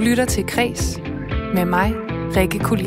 [0.00, 1.00] Du lytter til Kres
[1.54, 1.94] med mig,
[2.36, 2.86] Rikke Kulin.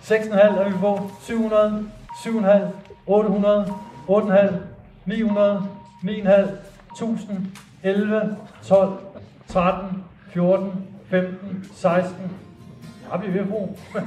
[0.00, 1.10] Seks er vi på.
[1.20, 1.90] 700,
[2.26, 2.66] 7,5,
[3.06, 3.74] 800,
[4.08, 4.54] 8,5,
[5.06, 5.68] 900,
[6.02, 6.48] 9,5,
[6.94, 9.03] 1000, 11, 12,
[9.54, 10.70] 13, 14,
[11.10, 12.14] 15, 16.
[13.10, 13.78] Har vi ved at.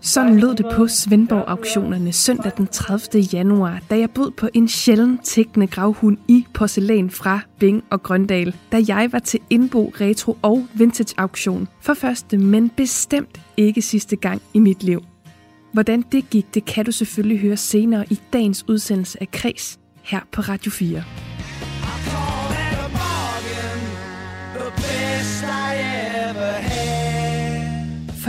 [0.00, 3.22] Sådan lød det på Svendborg-auktionerne søndag den 30.
[3.32, 8.56] januar, da jeg bød på en sjældent tækkende gravhund i porcelæn fra Bing og Grøndal,
[8.72, 14.16] da jeg var til Indbo Retro og Vintage Auktion for første, men bestemt ikke sidste
[14.16, 15.04] gang i mit liv.
[15.72, 20.20] Hvordan det gik, det kan du selvfølgelig høre senere i dagens udsendelse af Kres her
[20.32, 21.02] på Radio 4.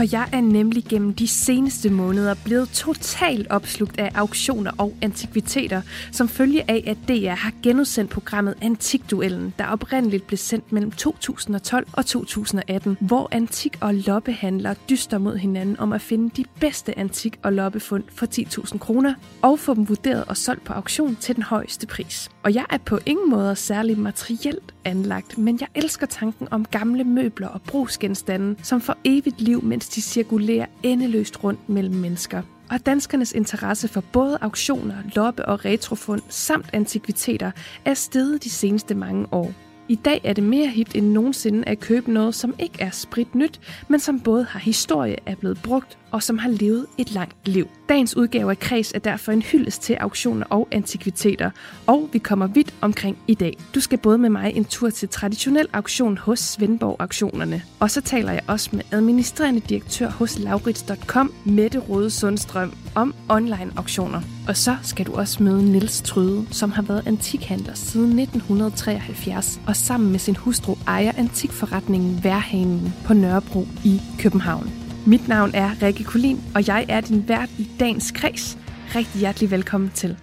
[0.00, 5.82] For jeg er nemlig gennem de seneste måneder blevet totalt opslugt af auktioner og antikviteter,
[6.12, 11.86] som følge af, at DR har genudsendt programmet Antikduellen, der oprindeligt blev sendt mellem 2012
[11.92, 17.38] og 2018, hvor antik- og loppehandlere dyster mod hinanden om at finde de bedste antik-
[17.42, 21.42] og loppefund for 10.000 kroner, og få dem vurderet og solgt på auktion til den
[21.42, 22.30] højeste pris.
[22.42, 27.04] Og jeg er på ingen måde særlig materielt anlagt, men jeg elsker tanken om gamle
[27.04, 32.42] møbler og brugsgenstande, som får evigt liv, mens de cirkulerer endeløst rundt mellem mennesker.
[32.70, 37.50] Og danskernes interesse for både auktioner, loppe og retrofund samt antikviteter
[37.84, 39.52] er steget de seneste mange år.
[39.88, 43.34] I dag er det mere hipt end nogensinde at købe noget, som ikke er sprit
[43.34, 47.48] nyt, men som både har historie, er blevet brugt og som har levet et langt
[47.48, 47.68] liv.
[47.88, 51.50] Dagens udgave af Kreds er derfor en hyldest til auktioner og antikviteter,
[51.86, 53.58] og vi kommer vidt omkring i dag.
[53.74, 58.00] Du skal både med mig en tur til traditionel auktion hos Svendborg Auktionerne, og så
[58.00, 64.20] taler jeg også med administrerende direktør hos Laurits.com, Mette Rode Sundstrøm, om online auktioner.
[64.48, 69.76] Og så skal du også møde Nils Tryde, som har været antikhandler siden 1973, og
[69.76, 74.89] sammen med sin hustru ejer antikforretningen Værhanen på Nørrebro i København.
[75.06, 78.58] Mit navn er Rikke Kulin, og jeg er din vært i dagens kreds.
[78.96, 80.16] Rigtig hjertelig velkommen til.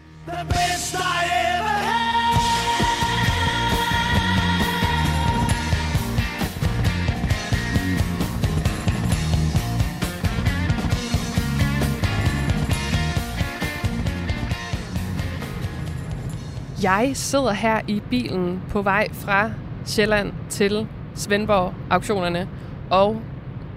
[16.84, 19.52] Jeg sidder her i bilen på vej fra
[19.86, 22.48] Sjælland til Svendborg auktionerne
[22.90, 23.22] og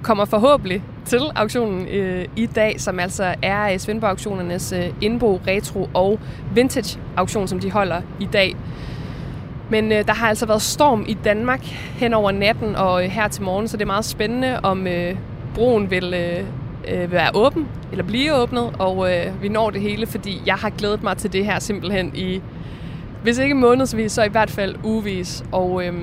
[0.03, 5.41] kommer forhåbentlig til auktionen øh, i dag, som altså er øh, Svendborg Auktionernes øh, Indbo,
[5.47, 6.19] Retro og
[6.55, 8.57] Vintage auktion, som de holder i dag.
[9.71, 13.29] Men øh, der har altså været storm i Danmark hen over natten og øh, her
[13.29, 15.17] til morgen, så det er meget spændende, om øh,
[15.55, 16.45] broen vil øh,
[16.89, 20.71] øh, være åben eller blive åbnet, og øh, vi når det hele, fordi jeg har
[20.71, 22.43] glædet mig til det her simpelthen i,
[23.23, 25.45] hvis ikke månedsvis, så i hvert fald ugevis.
[25.53, 25.95] Og øh,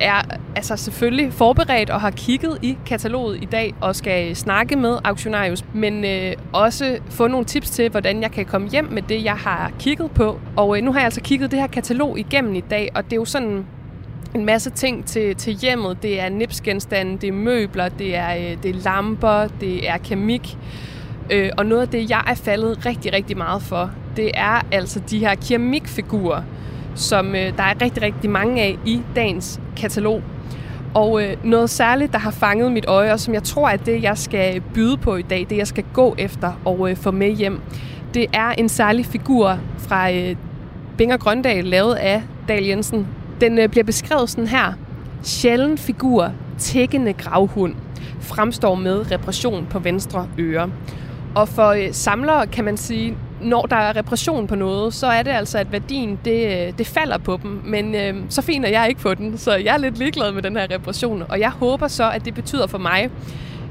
[0.00, 0.22] er
[0.56, 5.64] altså selvfølgelig forberedt og har kigget i kataloget i dag og skal snakke med Auktionarius,
[5.74, 9.36] men øh, også få nogle tips til, hvordan jeg kan komme hjem med det, jeg
[9.36, 10.40] har kigget på.
[10.56, 13.12] Og øh, nu har jeg altså kigget det her katalog igennem i dag, og det
[13.12, 13.66] er jo sådan
[14.34, 16.02] en masse ting til, til hjemmet.
[16.02, 20.58] Det er nipsgenstande, det er møbler, det er, øh, det er lamper, det er keramik.
[21.30, 25.00] Øh, og noget af det, jeg er faldet rigtig, rigtig meget for, det er altså
[25.10, 26.42] de her keramikfigurer,
[26.94, 30.22] som øh, der er rigtig, rigtig mange af i dagens katalog.
[30.94, 34.02] Og øh, noget særligt, der har fanget mit øje, og som jeg tror er det,
[34.02, 37.32] jeg skal byde på i dag, det jeg skal gå efter og øh, få med
[37.32, 37.60] hjem,
[38.14, 40.36] det er en særlig figur fra øh,
[40.98, 43.06] Binger Grøndal, lavet af Dal Jensen.
[43.40, 44.72] Den øh, bliver beskrevet sådan her.
[45.22, 47.74] Sjælden figur, tækkende gravhund,
[48.20, 50.70] fremstår med repression på venstre øre.
[51.34, 55.22] Og for øh, samlere kan man sige, når der er repression på noget, så er
[55.22, 57.60] det altså, at værdien det, det falder på dem.
[57.64, 60.56] Men øh, så finder jeg ikke på den, så jeg er lidt ligeglad med den
[60.56, 61.24] her repression.
[61.28, 63.10] Og jeg håber så, at det betyder for mig,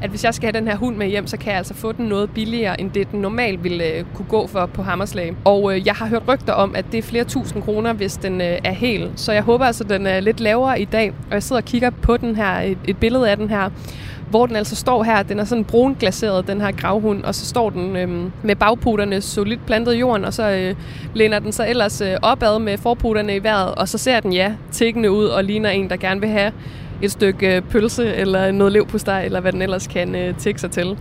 [0.01, 1.91] at hvis jeg skal have den her hund med hjem, så kan jeg altså få
[1.91, 5.35] den noget billigere, end det den normalt ville øh, kunne gå for på Hammerslag.
[5.45, 8.41] Og øh, jeg har hørt rygter om, at det er flere tusind kroner, hvis den
[8.41, 9.11] øh, er hel.
[9.15, 11.09] Så jeg håber altså, at den er lidt lavere i dag.
[11.09, 13.69] Og jeg sidder og kigger på den her, et, et billede af den her
[14.29, 15.23] hvor den altså står her.
[15.23, 18.09] Den er sådan brunglaseret, den her gravhund, og så står den øh,
[18.43, 20.75] med bagputerne solidt plantet i jorden, og så øh,
[21.13, 24.53] læner den sig ellers øh, opad med forputerne i vejret, og så ser den, ja,
[24.71, 26.51] tækkende ud og ligner en, der gerne vil have
[27.01, 30.71] et stykke øh, pølse eller noget leverpostej, eller hvad den ellers kan øh, tække sig
[30.71, 30.97] til.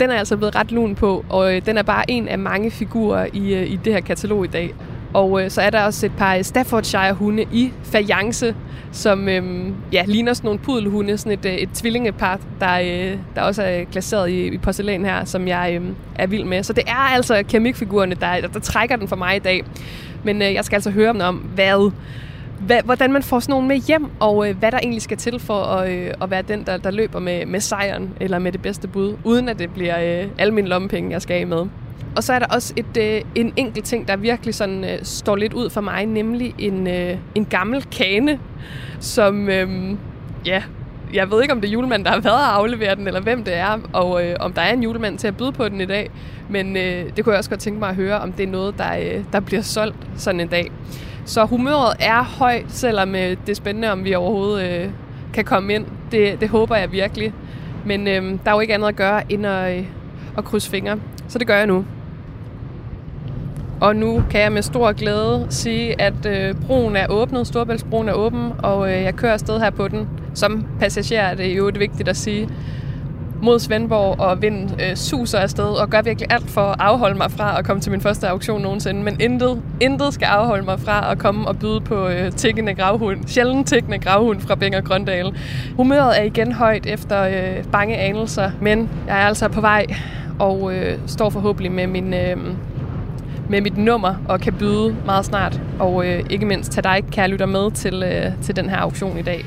[0.00, 2.70] Den er altså blevet ret lun på, og øh, den er bare en af mange
[2.70, 4.74] figurer i, øh, i det her katalog i dag.
[5.14, 8.54] Og øh, så er der også et par øh, Staffordshire hunde i fajance,
[8.92, 13.42] som øh, ja, ligner sådan nogle pudelhunde, sådan et, øh, et tvillingepar, der, øh, der
[13.42, 16.62] også er klasseret i, i porcelæn her, som jeg øh, er vild med.
[16.62, 19.64] Så det er altså keramikfigurerne, der, der, der trækker den for mig i dag.
[20.24, 21.90] Men øh, jeg skal altså høre om, hvad
[22.60, 25.40] hvad, hvordan man får sådan nogen med hjem, og øh, hvad der egentlig skal til
[25.40, 28.62] for at, øh, at være den, der, der løber med, med sejren, eller med det
[28.62, 31.66] bedste bud, uden at det bliver øh, alle mine lommepenge, jeg skal af med.
[32.16, 35.36] Og så er der også et, øh, en enkelt ting, der virkelig sådan, øh, står
[35.36, 38.38] lidt ud for mig, nemlig en, øh, en gammel kane,
[39.00, 39.96] som, øh,
[40.46, 40.62] ja,
[41.14, 43.44] jeg ved ikke, om det er julemanden, der har været at aflevere den, eller hvem
[43.44, 45.86] det er, og øh, om der er en julemand til at byde på den i
[45.86, 46.10] dag.
[46.48, 48.78] Men øh, det kunne jeg også godt tænke mig at høre, om det er noget,
[48.78, 50.70] der, øh, der bliver solgt sådan en dag.
[51.24, 54.90] Så humøret er højt, selvom øh, det er spændende, om vi overhovedet øh,
[55.34, 55.86] kan komme ind.
[56.10, 57.32] Det, det håber jeg virkelig.
[57.84, 59.86] Men øh, der er jo ikke andet at gøre, end at, øh,
[60.38, 60.98] at krydse fingre.
[61.28, 61.84] Så det gør jeg nu.
[63.80, 68.12] Og nu kan jeg med stor glæde sige, at øh, broen er åbnet, Storbæltsbroen er
[68.12, 70.08] åben, og øh, jeg kører afsted her på den.
[70.34, 72.48] Som passager er det jo et vigtigt at sige
[73.42, 77.30] mod Svendborg, og vinden øh, suser afsted, og gør virkelig alt for at afholde mig
[77.30, 79.02] fra at komme til min første auktion nogensinde.
[79.02, 83.18] Men intet, intet skal afholde mig fra at komme og byde på øh, tikkende gravhund.
[83.26, 85.34] Sjældent tikkende gravhund fra Binger Grøndal.
[85.76, 89.86] Humøret er igen højt efter øh, bange anelser, men jeg er altså på vej
[90.38, 92.14] og øh, står forhåbentlig med min...
[92.14, 92.36] Øh,
[93.48, 95.60] med mit nummer og kan byde meget snart.
[95.78, 99.18] Og øh, ikke mindst tage dig, kære lytter, med til, øh, til den her auktion
[99.18, 99.44] i dag.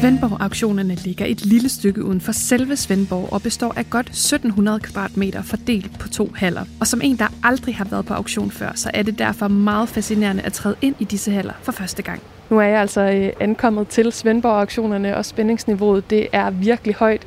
[0.00, 5.42] Svendborg-auktionerne ligger et lille stykke uden for selve Svendborg og består af godt 1700 kvadratmeter
[5.42, 6.64] fordelt på to haller.
[6.80, 9.88] Og som en, der aldrig har været på auktion før, så er det derfor meget
[9.88, 12.22] fascinerende at træde ind i disse haller for første gang.
[12.50, 17.22] Nu er jeg altså øh, ankommet til Svendborg-auktionerne, og spændingsniveauet det er virkelig højt.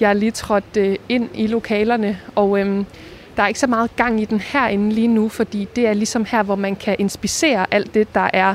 [0.00, 2.86] Jeg er lige trådt øh, ind i lokalerne, og øhm,
[3.36, 6.24] der er ikke så meget gang i den herinde lige nu, fordi det er ligesom
[6.24, 8.54] her, hvor man kan inspicere alt det, der er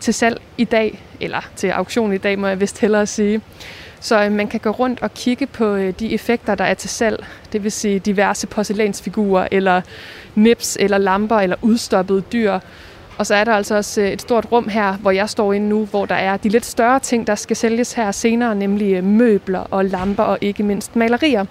[0.00, 3.40] til salg i dag, eller til auktion i dag, må jeg vist hellere sige.
[4.00, 6.90] Så øh, man kan gå rundt og kigge på øh, de effekter, der er til
[6.90, 7.26] salg.
[7.52, 9.80] Det vil sige diverse porcelænsfigurer, eller
[10.34, 12.58] nips, eller lamper, eller udstoppede dyr.
[13.22, 15.68] Og så er der altså også øh, et stort rum her, hvor jeg står inde
[15.68, 19.04] nu, hvor der er de lidt større ting, der skal sælges her senere, nemlig øh,
[19.04, 21.44] møbler og lamper og ikke mindst malerier.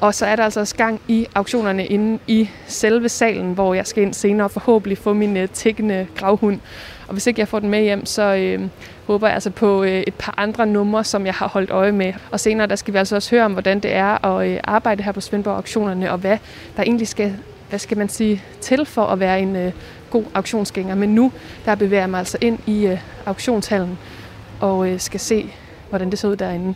[0.00, 3.86] Og så er der altså også gang i auktionerne inde i selve salen, hvor jeg
[3.86, 6.60] skal ind senere og forhåbentlig få min øh, tækkende gravhund.
[7.06, 8.60] Og hvis ikke jeg får den med hjem, så øh,
[9.06, 12.12] håber jeg altså på øh, et par andre numre, som jeg har holdt øje med.
[12.30, 15.02] Og senere der skal vi altså også høre om, hvordan det er at øh, arbejde
[15.02, 16.38] her på Svendborg Auktionerne, og hvad
[16.76, 17.36] der egentlig skal,
[17.68, 19.72] hvad skal man sige, til for at være en øh,
[20.14, 20.94] god auktionsgænger.
[20.94, 21.32] Men nu
[21.64, 23.98] der bevæger jeg mig altså ind i øh, auktionshallen
[24.60, 25.50] og øh, skal se,
[25.88, 26.74] hvordan det ser ud derinde.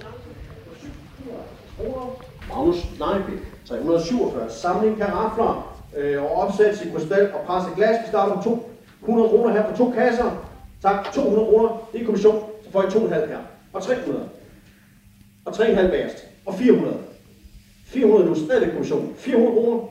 [2.49, 3.39] Magnus Leibig,
[3.69, 4.51] 347.
[4.51, 7.97] Samling karafler øh, og opsæt i krystal og presse glas.
[8.05, 8.43] Vi starter på
[9.01, 10.31] 200 kroner her på to kasser.
[10.83, 11.89] Tak, 200 kroner.
[11.93, 12.43] Det er kommission.
[12.65, 13.39] Så får I 2,5 her.
[13.73, 14.29] Og 300.
[15.45, 16.25] Og 3,5 bagerst.
[16.47, 16.97] Og 400.
[17.87, 19.15] 400 nu, stadigvæk kommission.
[19.17, 19.83] 400 kroner.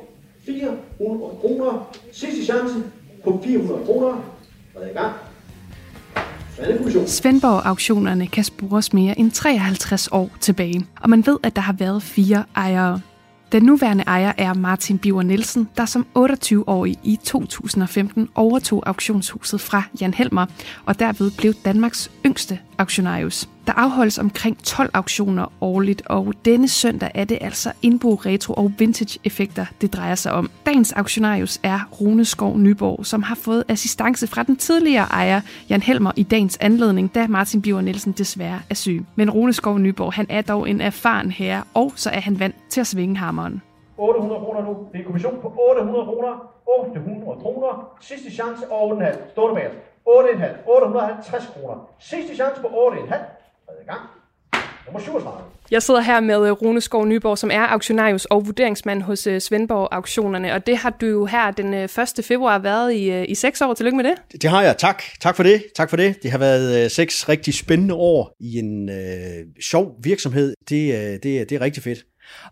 [0.46, 1.90] 400 kroner.
[2.12, 2.74] Sidste chance
[3.32, 4.08] på 400 kroner.
[4.08, 5.14] Og det er i gang.
[7.08, 12.04] Svendborg-auktionerne kan spores mere end 53 år tilbage, og man ved, at der har været
[12.04, 13.02] fire ejere.
[13.52, 19.84] Den nuværende ejer er Martin Biver Nielsen, der som 28-årig i 2015 overtog auktionshuset fra
[20.02, 20.46] Jan Helmer,
[20.86, 23.50] og derved blev Danmarks yngste auktionarius.
[23.68, 28.72] Der afholdes omkring 12 auktioner årligt, og denne søndag er det altså indbo, retro og
[28.78, 30.50] vintage effekter, det drejer sig om.
[30.66, 35.82] Dagens auktionarius er Rune Skov Nyborg, som har fået assistance fra den tidligere ejer Jan
[35.82, 39.06] Helmer i dagens anledning, da Martin Biver Nielsen desværre er syg.
[39.16, 42.56] Men Rune Skov Nyborg, han er dog en erfaren herre, og så er han vant
[42.70, 43.62] til at svinge hammeren.
[43.98, 44.78] 800 kroner nu.
[44.94, 46.54] Det er kommission på 800 kroner.
[46.80, 47.98] 800 kroner.
[48.02, 49.32] Sidste chance og 8,5.
[49.32, 49.70] Står det bag
[50.08, 50.70] 8,5.
[50.70, 51.90] 850 kroner.
[52.00, 54.02] Sidste chance på 8,5 i gang.
[54.86, 55.44] Nummer 37.
[55.72, 59.42] Jeg sidder her med øh, Rune Skov Nyborg, som er auktionarius og vurderingsmand hos øh,
[59.42, 60.54] Svendborg Auktionerne.
[60.54, 61.90] Og det har du jo her den 1.
[62.18, 63.74] Øh, februar været i, i seks år.
[63.74, 64.16] Tillykke med det.
[64.32, 64.42] det.
[64.42, 64.78] Det har jeg.
[64.78, 65.04] Tak.
[65.22, 65.64] Tak for det.
[65.76, 66.24] Tak for det.
[66.24, 70.54] Det har været seks rigtig spændende år i en øh, sjov virksomhed.
[70.70, 72.00] Det, øh, det, det er rigtig fedt.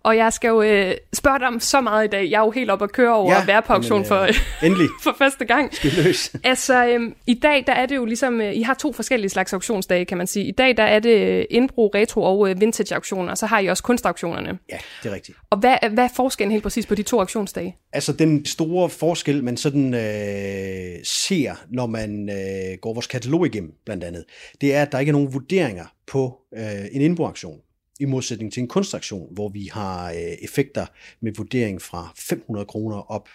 [0.03, 2.32] Og jeg skal jo øh, spørge dig om så meget i dag.
[2.32, 4.27] Jeg er jo helt oppe at køre over ja, at være på auktion øh, for,
[4.65, 4.89] endelig.
[5.03, 5.75] for første gang.
[5.75, 6.36] Skal løs.
[6.44, 9.53] altså, øh, i dag der er det jo ligesom, øh, I har to forskellige slags
[9.53, 10.46] auktionsdage, kan man sige.
[10.46, 13.60] I dag der er det øh, indbrug, retro og øh, vintage auktioner, og så har
[13.60, 14.60] I også kunstauktionerne.
[14.72, 15.38] Ja, det er rigtigt.
[15.50, 17.75] Og hvad, hvad er forskellen helt præcis på de to auktionsdage?
[17.94, 23.72] Altså, den store forskel, man sådan øh, ser, når man øh, går vores katalog igennem,
[23.86, 24.24] blandt andet,
[24.62, 27.60] det er, at der ikke er nogen vurderinger på øh, en indbrugauktion
[28.00, 30.86] i modsætning til en kunstaktion, hvor vi har øh, effekter
[31.22, 33.30] med vurdering fra 500 kroner op,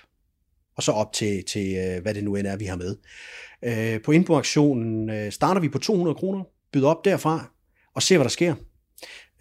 [0.77, 2.97] og så op til, til øh, hvad det nu end er, vi har med.
[3.65, 7.51] Øh, på indboaktionen øh, starter vi på 200 kroner, byder op derfra,
[7.95, 8.55] og ser, hvad der sker.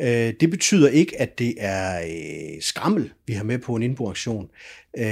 [0.01, 4.49] Øh, det betyder ikke, at det er øh, skrammel, vi har med på en indboaktion.
[4.97, 5.03] Øh,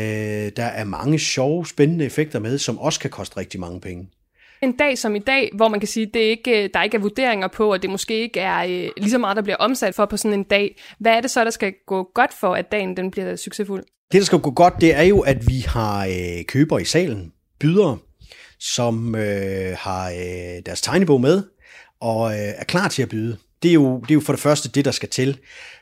[0.56, 4.10] der er mange sjove, spændende effekter med, som også kan koste rigtig mange penge.
[4.62, 6.98] En dag som i dag, hvor man kan sige, at det ikke, øh, der ikke
[6.98, 9.96] er vurderinger på, og det måske ikke er øh, lige så meget, der bliver omsat
[9.96, 10.82] for på sådan en dag.
[11.00, 13.84] Hvad er det så, der skal gå godt for, at dagen den bliver succesfuld?
[14.12, 17.32] Det, der skal gå godt, det er jo, at vi har øh, køber i salen,
[17.60, 17.98] bydere,
[18.60, 21.44] som øh, har øh, deres tegnebog med,
[22.00, 23.38] og øh, er klar til at byde.
[23.64, 25.38] Det er, jo, det er jo for det første det, der skal til.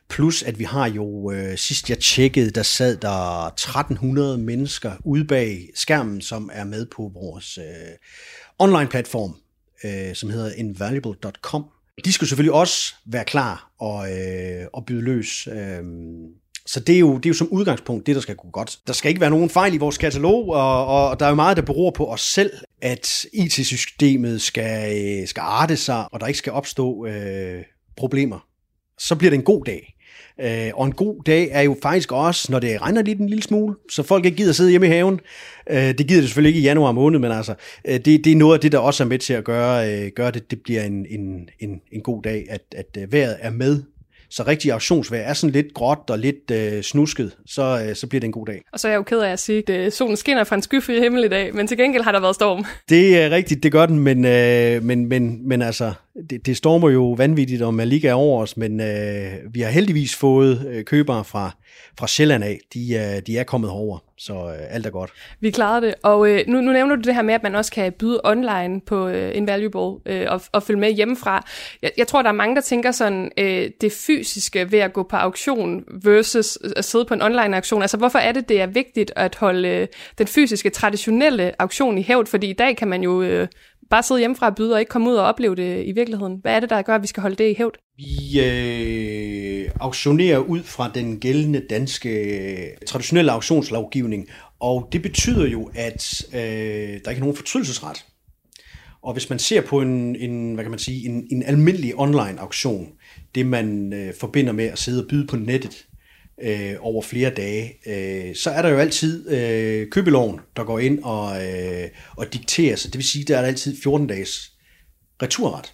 [0.10, 5.26] Plus at vi har jo, øh, sidst jeg tjekkede, der sad der 1300 mennesker ude
[5.26, 7.64] bag skærmen, som er med på vores øh,
[8.60, 9.36] online platform,
[9.84, 11.66] øh, som hedder invaluable.com.
[12.06, 15.48] De skal selvfølgelig også være klar og, øh, og byde løs.
[15.48, 15.84] Øh,
[16.66, 18.80] så det er, jo, det er jo som udgangspunkt det, der skal gå godt.
[18.88, 21.58] Der skal ikke være nogen fejl i vores katalog, og, og der er jo meget,
[21.58, 26.38] der beror på os selv, at IT-systemet skal, øh, skal arte sig, og der ikke
[26.38, 27.64] skal opstå øh,
[27.98, 28.48] problemer.
[29.00, 29.95] Så bliver det en god dag.
[30.42, 33.44] Øh, og en god dag er jo faktisk også, når det regner lidt en lille
[33.44, 35.20] smule, så folk ikke gider sidde hjemme i haven.
[35.70, 37.56] Øh, det gider det selvfølgelig ikke i januar måned, men altså,
[37.88, 40.12] øh, det, det er noget af det, der også er med til at gøre, øh,
[40.16, 43.52] gøre det, det bliver en, en, en, en god dag, at, at øh, vejret er
[43.52, 43.84] med
[44.30, 48.20] så rigtig auktionsvejr er sådan lidt gråt og lidt øh, snusket, så, øh, så bliver
[48.20, 48.62] det en god dag.
[48.74, 50.62] Og så er jeg jo ked af at sige, at øh, solen skinner fra en
[50.62, 52.66] skyfri himmel i dag, men til gengæld har der været storm.
[52.90, 55.94] Det er rigtigt, det gør den, men, øh, men, men, men altså,
[56.30, 60.16] det, det stormer jo vanvittigt, om Malika er over os, men øh, vi har heldigvis
[60.16, 61.52] fået øh, købere fra,
[62.00, 62.60] fra Sjælland af.
[62.74, 65.12] De, øh, de er kommet over, så øh, alt er godt.
[65.40, 67.72] Vi klarede det, og øh, nu, nu nævner du det her med, at man også
[67.72, 71.48] kan byde online på øh, Invaluable øh, og, og følge med hjemmefra.
[71.82, 75.04] Jeg, jeg tror, der er mange, der tænker sådan, øh, det fysiske ved at gå
[75.04, 77.82] på auktion versus at sidde på en online auktion.
[77.82, 82.04] Altså, hvorfor er det, det er vigtigt at holde øh, den fysiske, traditionelle auktion i
[82.04, 82.28] hævd?
[82.28, 83.48] Fordi i dag kan man jo øh,
[83.90, 86.38] bare sidde hjemmefra og byde og ikke komme ud og opleve det i virkeligheden?
[86.42, 87.74] Hvad er det, der gør, at vi skal holde det i hævd?
[87.98, 94.28] Vi øh, auktionerer ud fra den gældende danske øh, traditionelle auktionslovgivning,
[94.60, 98.06] og det betyder jo, at øh, der ikke er nogen fortrydelsesret.
[99.02, 102.40] Og hvis man ser på en, en hvad kan man sige, en, en almindelig online
[102.40, 102.88] auktion,
[103.36, 105.86] det man øh, forbinder med at sidde og byde på nettet,
[106.44, 111.00] øh, over flere dage, øh, så er der jo altid øh, købeloven, der går ind
[111.04, 112.94] og, øh, og dikterer sig.
[112.94, 114.52] Det vil sige, der er der altid 14 dages
[115.22, 115.74] returret.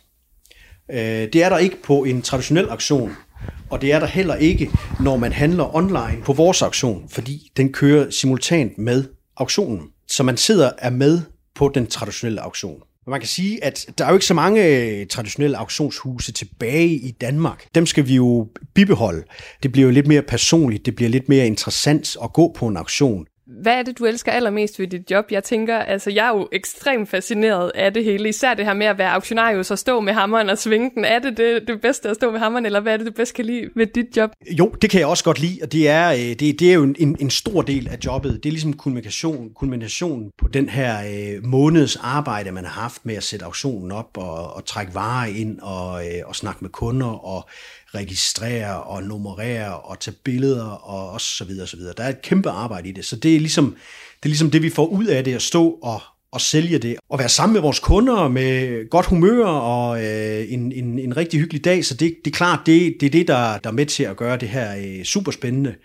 [0.91, 3.11] Øh, det er der ikke på en traditionel auktion,
[3.69, 7.73] og det er der heller ikke, når man handler online på vores auktion, fordi den
[7.73, 9.03] kører simultant med
[9.37, 9.87] auktionen.
[10.07, 11.21] Så man sidder er med
[11.55, 12.81] på den traditionelle auktion.
[13.07, 17.11] Man kan sige, at der er jo ikke så mange øh, traditionelle auktionshuse tilbage i
[17.11, 17.65] Danmark.
[17.75, 19.23] Dem skal vi jo bibeholde.
[19.63, 22.77] Det bliver jo lidt mere personligt, det bliver lidt mere interessant at gå på en
[22.77, 23.25] auktion.
[23.61, 25.25] Hvad er det, du elsker allermest ved dit job?
[25.31, 28.29] Jeg tænker, altså jeg er jo ekstremt fascineret af det hele.
[28.29, 31.05] Især det her med at være auktionarius og stå med hammeren og svinge den.
[31.05, 33.33] Er det det, det bedste at stå med hammeren, eller hvad er det, du bedst
[33.33, 34.31] kan lide ved dit job?
[34.51, 36.83] Jo, det kan jeg også godt lide, og det er, øh, det, det er jo
[36.83, 38.43] en, en stor del af jobbet.
[38.43, 43.15] Det er ligesom kulmination, kulmination på den her øh, måneds arbejde, man har haft med
[43.15, 47.25] at sætte auktionen op og, og trække varer ind og, øh, og snakke med kunder
[47.25, 47.49] og
[47.95, 51.93] registrere og nummerere og tage billeder og, og så videre, så videre.
[51.97, 53.75] Der er et kæmpe arbejde i det, så det er ligesom
[54.23, 56.95] det, er ligesom det vi får ud af det, at stå og, og sælge det,
[57.09, 61.39] og være sammen med vores kunder med godt humør og øh, en, en, en rigtig
[61.39, 63.85] hyggelig dag, så det, det er klart, det, det er det, der, der er med
[63.85, 65.75] til at gøre det her øh, super spændende.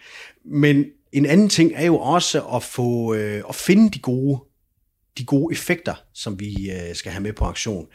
[0.44, 4.38] Men en anden ting er jo også at få øh, at finde de gode
[5.18, 7.86] de gode effekter, som vi øh, skal have med på aktion.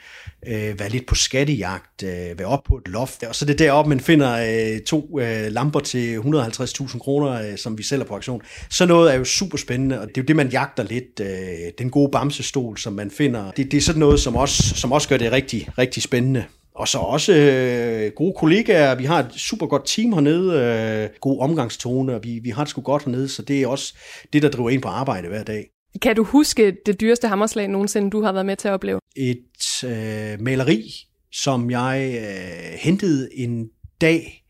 [0.48, 3.90] Øh, være lidt på skattejagt, øh, være op på et loft, og så det deroppe,
[3.90, 4.32] man finder
[4.76, 8.42] øh, to øh, lamper til 150.000 kroner, øh, som vi sælger på aktion.
[8.70, 11.20] Så noget er jo super spændende, og det er jo det, man jagter lidt.
[11.20, 13.52] Øh, den gode bamsestol, som man finder.
[13.52, 16.46] Det, det er sådan noget, som også, som også gør det rigtig, rigtig spændende.
[16.76, 18.96] Og så også øh, gode kollegaer.
[18.96, 20.60] Vi har et super godt team hernede.
[20.60, 23.94] Øh, god omgangstone, og vi, vi har det sgu godt hernede, så det er også
[24.34, 25.68] det, der driver ind på arbejde hver dag.
[26.02, 29.00] Kan du huske det dyreste hammerslag nogensinde, du har været med til at opleve?
[29.16, 33.70] Et øh, maleri, som jeg øh, hentede en
[34.02, 34.46] dag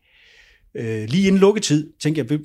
[0.74, 1.92] øh, lige inden lukketid.
[2.00, 2.40] Tænkte jeg,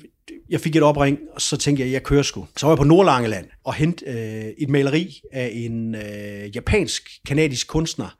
[0.48, 2.46] jeg fik et opring, og så tænkte jeg, jeg kører sgu.
[2.56, 8.18] Så var jeg på Nordlangeland og hent øh, et maleri af en øh, japansk-kanadisk kunstner.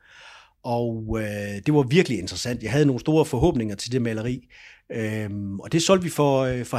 [0.63, 1.27] Og øh,
[1.67, 2.63] det var virkelig interessant.
[2.63, 4.49] Jeg havde nogle store forhåbninger til det maleri.
[4.93, 5.31] Øh,
[5.61, 6.79] og det solgte vi for, øh, for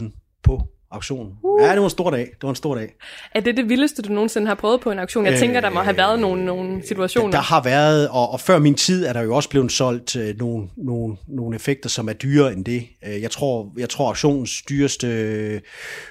[0.00, 1.32] 1.500.000 på auktionen.
[1.42, 1.62] Uh.
[1.62, 2.20] Ja, det var en stor dag.
[2.20, 2.94] Det var en stor dag.
[3.34, 5.24] Er det det vildeste, du nogensinde har prøvet på en auktion?
[5.24, 7.30] Jeg øh, tænker, der må have været nogle, nogle situationer.
[7.30, 10.38] Der, har været, og, og før min tid er der jo også blevet solgt øh,
[10.38, 12.86] nogle, nogle, nogle effekter, som er dyrere end det.
[13.06, 15.60] Øh, jeg tror, jeg tror auktionens dyreste øh,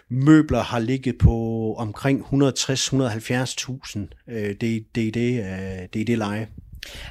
[0.09, 3.99] møbler har ligget på omkring 160-170.000.
[4.31, 6.47] Øh, det, det, det, det, øh, det er det leje.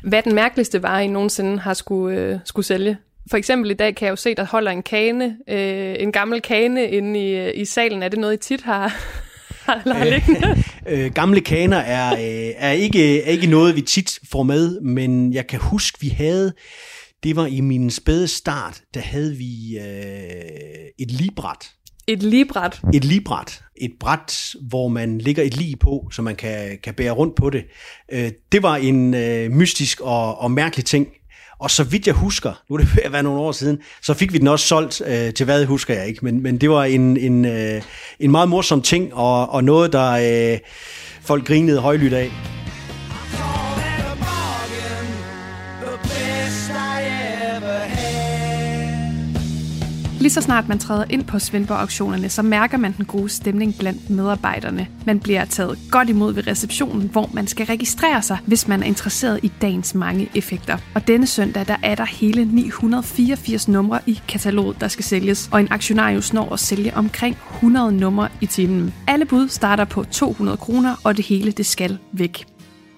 [0.02, 2.96] Hvad er den mærkeligste vare, I nogensinde har skulle, øh, skulle sælge?
[3.30, 6.42] For eksempel i dag kan jeg jo se, der holder en kane, øh, en gammel
[6.42, 8.02] kane inde i, øh, i salen.
[8.02, 8.88] Er det noget, I tit har,
[9.66, 10.64] har liggende?
[11.04, 15.32] øh, gamle kaner er, øh, er, ikke, er ikke noget, vi tit får med, men
[15.32, 16.52] jeg kan huske, vi havde,
[17.22, 21.70] det var i min spæde start, der havde vi øh, et libræt.
[22.06, 22.80] Et libræt?
[22.94, 23.62] Et libræt.
[23.76, 27.50] Et bræt, hvor man ligger et lig på, så man kan, kan bære rundt på
[27.50, 27.64] det.
[28.12, 31.08] Øh, det var en øh, mystisk og, og mærkelig ting.
[31.60, 34.14] Og så vidt jeg husker, nu er det ved at være nogle år siden, så
[34.14, 36.24] fik vi den også solgt øh, til hvad, husker jeg ikke.
[36.24, 37.82] Men, men det var en, en, øh,
[38.20, 40.12] en meget morsom ting, og, og noget, der
[40.52, 40.58] øh,
[41.22, 42.59] folk grinede højlydt af.
[50.30, 54.10] Lige så snart man træder ind på Svendborg-auktionerne, så mærker man den gode stemning blandt
[54.10, 54.88] medarbejderne.
[55.06, 58.86] Man bliver taget godt imod ved receptionen, hvor man skal registrere sig, hvis man er
[58.86, 60.78] interesseret i dagens mange effekter.
[60.94, 65.60] Og denne søndag, der er der hele 984 numre i kataloget, der skal sælges, og
[65.60, 68.94] en aktionarius når at sælge omkring 100 numre i timen.
[69.06, 72.46] Alle bud starter på 200 kroner, og det hele det skal væk.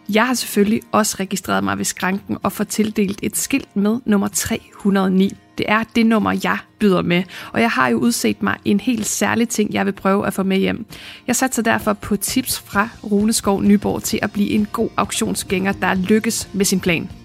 [0.08, 4.28] Jeg har selvfølgelig også registreret mig ved skranken og får tildelt et skilt med nummer
[4.28, 5.36] 309.
[5.58, 9.06] Det er det nummer, jeg byder med, og jeg har jo udset mig en helt
[9.06, 10.86] særlig ting, jeg vil prøve at få med hjem.
[11.26, 15.94] Jeg satser derfor på tips fra Runeskov Nyborg til at blive en god auktionsgænger, der
[15.94, 17.21] lykkes med sin plan.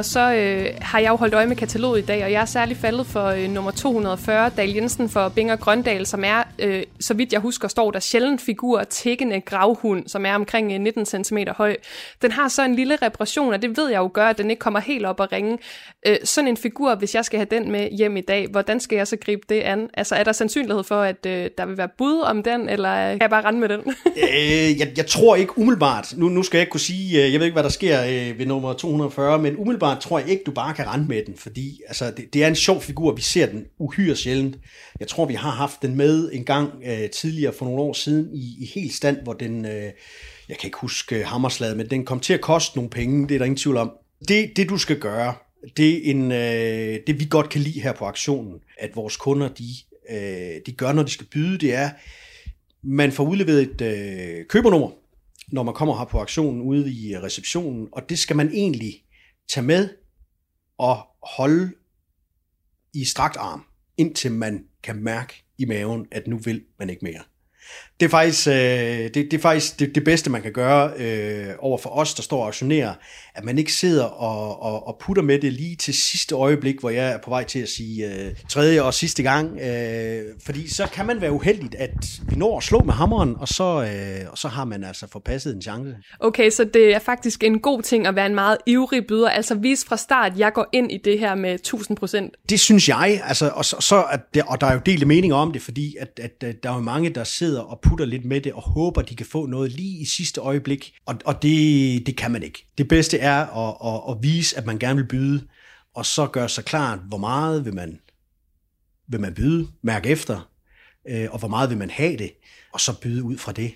[0.00, 2.44] Og så øh, har jeg jo holdt øje med kataloget i dag, og jeg er
[2.44, 7.14] særlig faldet for øh, nummer 240, Dal Jensen for Binger Grøndal, som er, øh, så
[7.14, 11.38] vidt jeg husker, står der sjældent figur tækkende gravhund, som er omkring øh, 19 cm
[11.48, 11.76] høj.
[12.22, 14.60] Den har så en lille reparation, og det ved jeg jo gør, at den ikke
[14.60, 15.58] kommer helt op og ringe.
[16.06, 18.96] Øh, sådan en figur, hvis jeg skal have den med hjem i dag, hvordan skal
[18.96, 19.90] jeg så gribe det an?
[19.94, 23.10] Altså er der sandsynlighed for, at øh, der vil være bud om den, eller øh,
[23.10, 23.80] kan jeg bare rende med den?
[24.06, 27.40] øh, jeg, jeg tror ikke umiddelbart, nu, nu skal jeg ikke kunne sige, øh, jeg
[27.40, 30.44] ved ikke, hvad der sker øh, ved nummer 240, men umiddelbart umiddelbart tror jeg ikke,
[30.46, 33.22] du bare kan rende med den, fordi altså, det, det er en sjov figur, vi
[33.22, 34.56] ser den uhyre sjældent.
[35.00, 38.34] Jeg tror, vi har haft den med en gang øh, tidligere for nogle år siden
[38.34, 39.92] i, i helt stand, hvor den, øh,
[40.48, 43.34] jeg kan ikke huske øh, hammerslaget, men den kom til at koste nogle penge, det
[43.34, 43.92] er der ingen tvivl om.
[44.28, 45.34] Det, det du skal gøre,
[45.76, 49.48] det, er en, øh, det vi godt kan lide her på aktionen, at vores kunder,
[49.48, 49.64] de,
[50.10, 51.90] øh, de gør, når de skal byde, det er,
[52.82, 54.90] man får udleveret et øh, købernummer,
[55.52, 59.02] når man kommer her på aktionen ude i receptionen, og det skal man egentlig
[59.50, 59.88] tage med
[60.78, 61.72] og holde
[62.94, 67.22] i strakt arm, indtil man kan mærke i maven, at nu vil man ikke mere.
[68.00, 71.54] Det er faktisk, øh, det, det, er faktisk det, det bedste, man kan gøre øh,
[71.58, 72.94] over for os, der står og aktionerer,
[73.34, 76.90] at man ikke sidder og, og, og putter med det lige til sidste øjeblik, hvor
[76.90, 79.60] jeg er på vej til at sige øh, tredje og sidste gang.
[79.60, 83.48] Øh, fordi så kan man være uheldigt, at vi når at slå med hammeren, og
[83.48, 85.96] så, øh, og så har man altså forpasset en chance.
[86.20, 89.54] Okay, så det er faktisk en god ting at være en meget ivrig byder, altså
[89.54, 92.34] vis fra start, jeg går ind i det her med 1000 procent.
[92.50, 95.36] Det synes jeg, altså, og, så, så at det, og der er jo delte meninger
[95.36, 98.24] om det, fordi at, at, at der er jo mange, der sidder og putter lidt
[98.24, 102.06] med det, og håber, de kan få noget lige i sidste øjeblik, og, og det,
[102.06, 102.66] det kan man ikke.
[102.78, 105.46] Det bedste er at, at, at vise, at man gerne vil byde,
[105.94, 108.00] og så gøre sig klart, hvor meget vil man,
[109.08, 110.50] vil man byde, mærke efter,
[111.08, 112.32] øh, og hvor meget vil man have det,
[112.72, 113.74] og så byde ud fra det.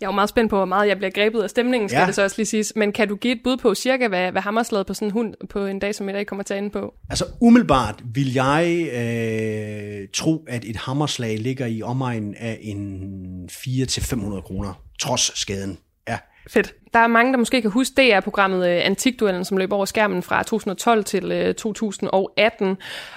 [0.00, 2.06] Jeg er jo meget spændt på, hvor meget jeg bliver grebet af stemningen, skal ja.
[2.06, 2.72] det så også lige siges.
[2.76, 5.34] Men kan du give et bud på cirka, hvad, hvad hammerslaget på sådan en hund
[5.50, 6.94] på en dag som i dag kommer til at på?
[7.10, 14.40] Altså umiddelbart vil jeg øh, tro, at et hammerslag ligger i omegnen af en 400-500
[14.40, 15.78] kroner, trods skaden.
[16.08, 16.18] Ja.
[16.48, 16.74] Fedt.
[16.92, 20.42] Der er mange, der måske kan huske DR-programmet øh, Antikduellen, som løb over skærmen fra
[20.42, 22.76] 2012 til øh, 2018,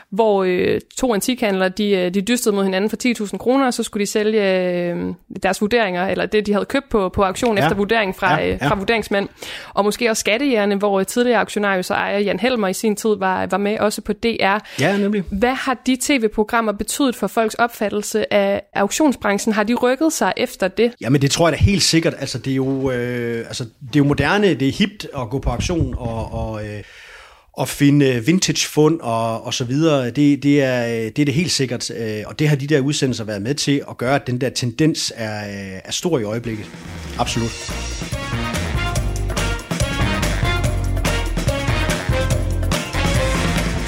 [0.10, 3.84] hvor øh, to antikhandlere, de, øh, de dystede mod hinanden for 10.000 kroner, og så
[3.84, 7.64] skulle de sælge øh, deres vurderinger, eller det, de havde købt på, på auktion ja.
[7.64, 8.54] efter vurdering fra, ja, ja.
[8.54, 9.30] Øh, fra vurderingsmænd.
[9.74, 13.46] Og måske også skattejerne, hvor tidligere aktionær så ejer Jan Helmer i sin tid var,
[13.46, 14.58] var med også på DR.
[14.80, 15.24] Ja, nemlig.
[15.32, 19.54] Hvad har de tv-programmer betydet for folks opfattelse af auktionsbranchen?
[19.54, 20.94] Har de rykket sig efter det?
[21.02, 22.14] Jamen det tror jeg da helt sikkert.
[22.20, 22.92] Altså det er jo...
[22.92, 26.34] Øh, altså altså, det er jo moderne, det er hipt at gå på aktion og,
[26.34, 26.84] og, øh,
[27.54, 30.10] og finde øh, vintage fund og, og så videre.
[30.10, 32.80] Det, det, er, øh, det er det helt sikkert, øh, og det har de der
[32.80, 36.24] udsendelser været med til at gøre, at den der tendens er, øh, er stor i
[36.24, 36.66] øjeblikket.
[37.20, 37.52] Absolut.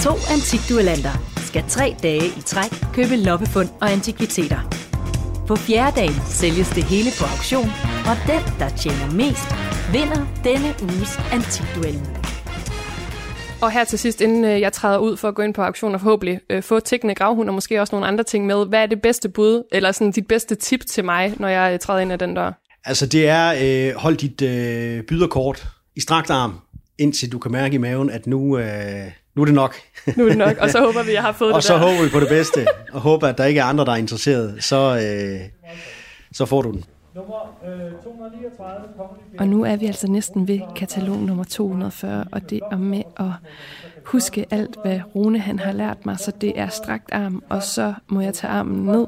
[0.04, 4.85] To antikduellanter skal tre dage i træk købe loppefund og antikviteter.
[5.48, 7.70] På fjerde dagen sælges det hele på auktion,
[8.10, 9.50] og den, der tjener mest,
[9.92, 12.00] vinder denne uges antikduel.
[13.62, 15.94] Og her til sidst, inden øh, jeg træder ud for at gå ind på auktion
[15.94, 18.86] og forhåbentlig øh, få tækkende gravhund og måske også nogle andre ting med, hvad er
[18.86, 22.14] det bedste bud, eller sådan dit bedste tip til mig, når jeg øh, træder ind
[22.14, 22.52] ad den dør?
[22.86, 26.60] Altså det er, øh, hold dit øh, byderkort i strakt arm,
[26.98, 29.76] indtil du kan mærke i maven, at nu, øh, nu er det nok.
[30.16, 31.74] Nu er det nok, og så håber vi, at jeg har fået og det så
[31.74, 31.80] der.
[31.80, 34.64] håber vi på det bedste, og håber, at der ikke er andre, der er interesseret.
[34.64, 35.40] Så, øh,
[36.34, 36.84] så får du den.
[37.16, 42.50] Nummer øh, 239, Kongelig Og nu er vi altså næsten ved katalog nummer 240, og
[42.50, 43.26] det er med at
[44.06, 47.94] huske alt, hvad Rune han har lært mig, så det er strakt arm, og så
[48.08, 49.08] må jeg tage armen ned,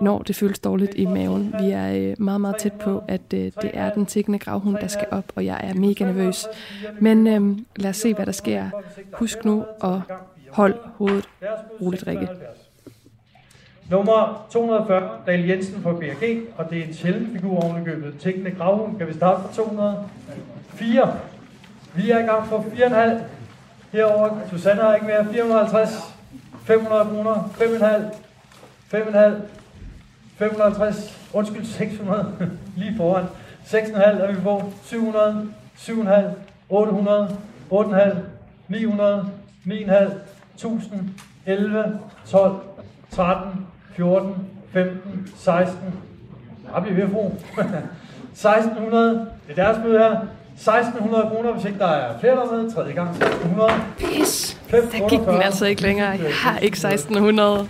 [0.00, 1.54] når det føles dårligt i maven.
[1.60, 4.86] Vi er øh, meget, meget tæt på, at øh, det er den tækkende gravhund, der
[4.86, 6.48] skal op, og jeg er mega nervøs.
[7.00, 8.70] Men øhm, lad os se, hvad der sker.
[9.12, 9.98] Husk nu at
[10.50, 11.28] holde hovedet
[11.80, 12.28] roligt, Rikke.
[13.90, 18.14] Nummer 240, Dal Jensen fra BRG, og det er en sjælden figur ovenikøbet.
[18.20, 21.14] Tækkende gravhund, kan vi starte fra 204.
[21.94, 23.22] Vi er i gang for 4,5.
[23.92, 25.26] Herover Susanne har ikke mere.
[25.32, 25.90] 450.
[26.64, 27.50] 500 kroner.
[28.92, 28.96] 5,5.
[28.96, 29.55] 5,5.
[30.38, 31.16] 550.
[31.32, 32.32] Undskyld, 600.
[32.76, 33.24] Lige foran.
[33.64, 34.62] 6,5 er vi på.
[34.84, 35.48] 700.
[35.78, 36.12] 7,5.
[36.68, 37.36] 800.
[37.72, 38.16] 8,5.
[38.68, 39.30] 900.
[39.66, 40.10] 9,5.
[40.54, 41.10] 1000.
[41.46, 41.98] 11.
[42.26, 42.54] 12.
[43.10, 44.34] 13, 14,
[44.72, 45.78] 15, 16.
[46.74, 47.26] Der bliver vi ved, fru.
[48.32, 49.26] 1600.
[49.48, 50.20] Det er deres møde her.
[50.54, 52.70] 1600 kroner, hvis ikke der er flere der med.
[52.74, 53.70] Tredje gang 1600.
[53.98, 54.60] Pis!
[54.70, 56.08] Der gik den altså ikke længere.
[56.08, 57.68] Jeg har ikke 1600.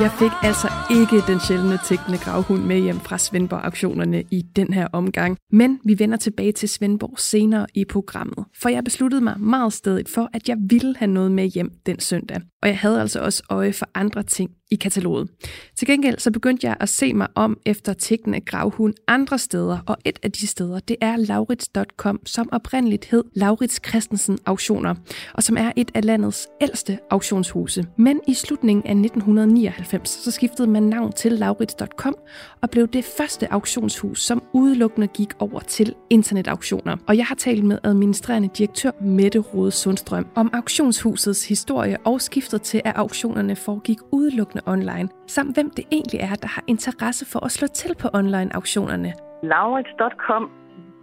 [0.00, 4.88] Jeg fik altså ikke den sjældne tækkende gravhund med hjem fra Svendborg-auktionerne i den her
[4.92, 5.36] omgang.
[5.52, 8.44] Men vi vender tilbage til Svendborg senere i programmet.
[8.54, 12.00] For jeg besluttede mig meget stedigt for, at jeg ville have noget med hjem den
[12.00, 12.40] søndag.
[12.62, 15.28] Og jeg havde altså også øje for andre ting i kataloget.
[15.76, 19.96] Til gengæld så begyndte jeg at se mig om efter tækkende gravhund andre steder, og
[20.04, 24.94] et af de steder, det er laurits.com, som oprindeligt hed Laurits Christensen Auktioner,
[25.34, 27.86] og som er et af landets ældste auktionshuse.
[27.96, 32.16] Men i slutningen af 1999, så skiftede man navn til laurits.com
[32.62, 36.96] og blev det første auktionshus, som udelukkende gik over til internetauktioner.
[37.08, 42.49] Og jeg har talt med administrerende direktør Mette Rode Sundstrøm om auktionshusets historie og skift
[42.50, 47.24] skiftet til, at auktionerne foregik udelukkende online, samt hvem det egentlig er, der har interesse
[47.32, 49.10] for at slå til på online-auktionerne.
[49.42, 50.44] Laurits.com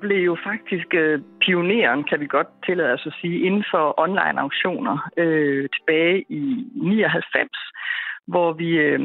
[0.02, 4.38] blev jo faktisk øh, pioneren, kan vi godt tillade os at sige, inden for online
[4.46, 6.44] auktioner øh, tilbage i
[6.76, 7.50] 99,
[8.32, 9.00] hvor vi øh,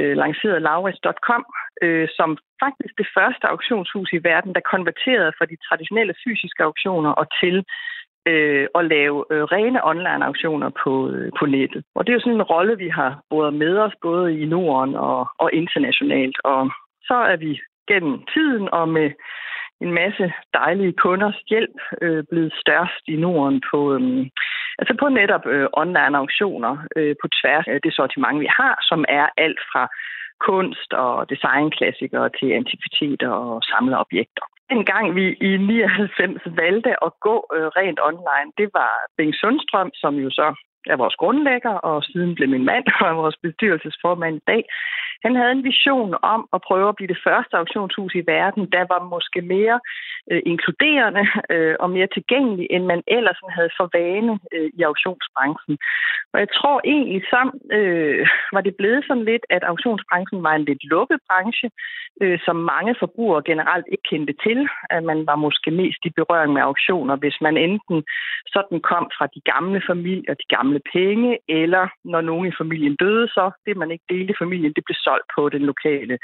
[0.00, 1.44] øh, lancerede Laurits.com
[1.82, 2.30] øh, som
[2.64, 7.56] faktisk det første auktionshus i verden, der konverterede fra de traditionelle fysiske auktioner og til
[8.26, 11.84] øh, at lave øh, rene online-auktioner på, øh, på nettet.
[11.94, 14.94] Og det er jo sådan en rolle, vi har både med os, både i Norden
[14.94, 16.38] og, og internationalt.
[16.44, 16.70] Og
[17.08, 19.10] så er vi gennem tiden og med
[19.80, 24.26] en masse dejlige kunders hjælp øh, blevet størst i Norden på, øh,
[24.78, 29.26] altså på netop øh, online-auktioner øh, på tværs af det sortiment, vi har, som er
[29.36, 29.88] alt fra
[30.40, 34.46] kunst og designklassikere til antikviteter og samleobjekter.
[34.70, 39.90] En gang vi i 99 valgte at gå øh, rent online, det var Bengt Sundstrøm,
[39.94, 40.46] som jo så
[40.92, 44.62] er vores grundlægger, og siden blev min mand og vores bestyrelsesformand i dag.
[45.24, 48.84] Han havde en vision om at prøve at blive det første auktionshus i verden, der
[48.92, 49.80] var måske mere
[50.30, 55.78] øh, inkluderende øh, og mere tilgængelig, end man ellers havde for vane øh, i auktionsbranchen.
[56.32, 57.40] Og jeg tror egentlig, så
[57.76, 61.70] øh, var det blevet sådan lidt, at auktionsbranchen var en lidt lukket branche,
[62.22, 64.68] øh, som mange forbrugere generelt ikke kendte til.
[64.90, 68.04] At man var måske mest i berøring med auktioner, hvis man enten
[68.46, 73.28] sådan kom fra de gamle familier, de gamle penge, eller når nogen i familien døde,
[73.28, 76.16] så det man ikke delte i familien, det blev solgt på den lokale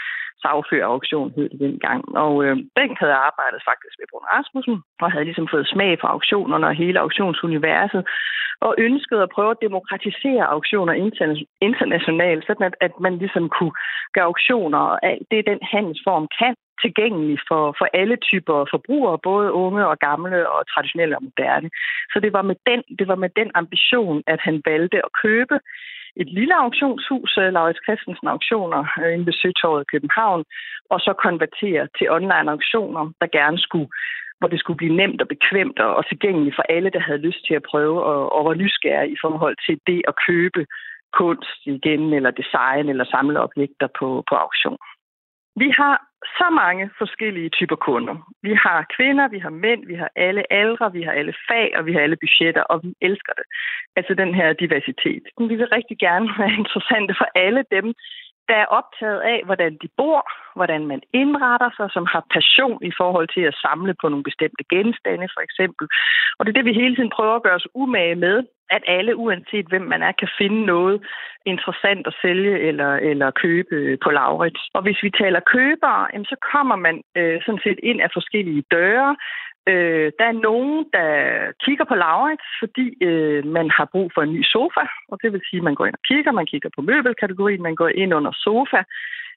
[0.42, 2.00] sagførerauktion, hed det dengang.
[2.24, 6.08] Og øh, Bengt havde arbejdet faktisk ved Brun Rasmussen, og havde ligesom fået smag for
[6.14, 8.02] auktionerne og hele auktionsuniverset,
[8.66, 10.94] og ønskede at prøve at demokratisere auktioner
[11.68, 13.74] internationalt, sådan at, at man ligesom kunne
[14.14, 19.52] gøre auktioner og alt det, den handelsform kan, tilgængelig for, for alle typer forbrugere, både
[19.52, 21.68] unge og gamle og traditionelle og moderne.
[22.12, 25.56] Så det var med den, det var med den ambition, at han valgte at købe
[26.16, 30.44] et lille auktionshus, øh, Laurits Christensen Auktioner, øh, inde ved Søtorvet i København,
[30.90, 33.88] og så konvertere til online auktioner, der gerne skulle
[34.38, 37.54] hvor det skulle blive nemt og bekvemt og, tilgængeligt for alle, der havde lyst til
[37.54, 40.66] at prøve og, og var nysgerrige i forhold til det at købe
[41.20, 44.78] kunst igen, eller design, eller samle objekter på, på auktion.
[45.56, 45.94] Vi har
[46.38, 48.16] så mange forskellige typer kunder.
[48.42, 51.86] Vi har kvinder, vi har mænd, vi har alle aldre, vi har alle fag, og
[51.86, 53.46] vi har alle budgetter, og vi elsker det.
[53.96, 55.24] Altså den her diversitet.
[55.38, 57.94] Vi vil rigtig gerne være interessante for alle dem,
[58.48, 60.22] der er optaget af, hvordan de bor,
[60.58, 64.64] hvordan man indretter sig, som har passion i forhold til at samle på nogle bestemte
[64.72, 65.84] genstande, for eksempel.
[66.38, 68.36] Og det er det, vi hele tiden prøver at gøre os umage med,
[68.76, 70.96] at alle, uanset hvem man er, kan finde noget
[71.46, 74.62] interessant at sælge eller, eller købe øh, på Laurits.
[74.74, 79.16] Og hvis vi taler købere, så kommer man øh, sådan set ind af forskellige døre.
[79.68, 81.08] Øh, der er nogen, der
[81.64, 84.84] kigger på Laurits, fordi øh, man har brug for en ny sofa.
[85.08, 86.32] Og det vil sige, at man går ind og kigger.
[86.32, 88.82] Man kigger på møbelkategorien, man går ind under sofa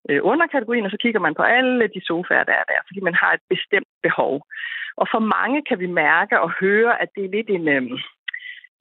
[0.09, 3.15] øh, underkategorien, og så kigger man på alle de sofaer, der er der, fordi man
[3.21, 4.33] har et bestemt behov.
[4.97, 7.67] Og for mange kan vi mærke og høre, at det er lidt en...
[7.67, 7.99] Øh,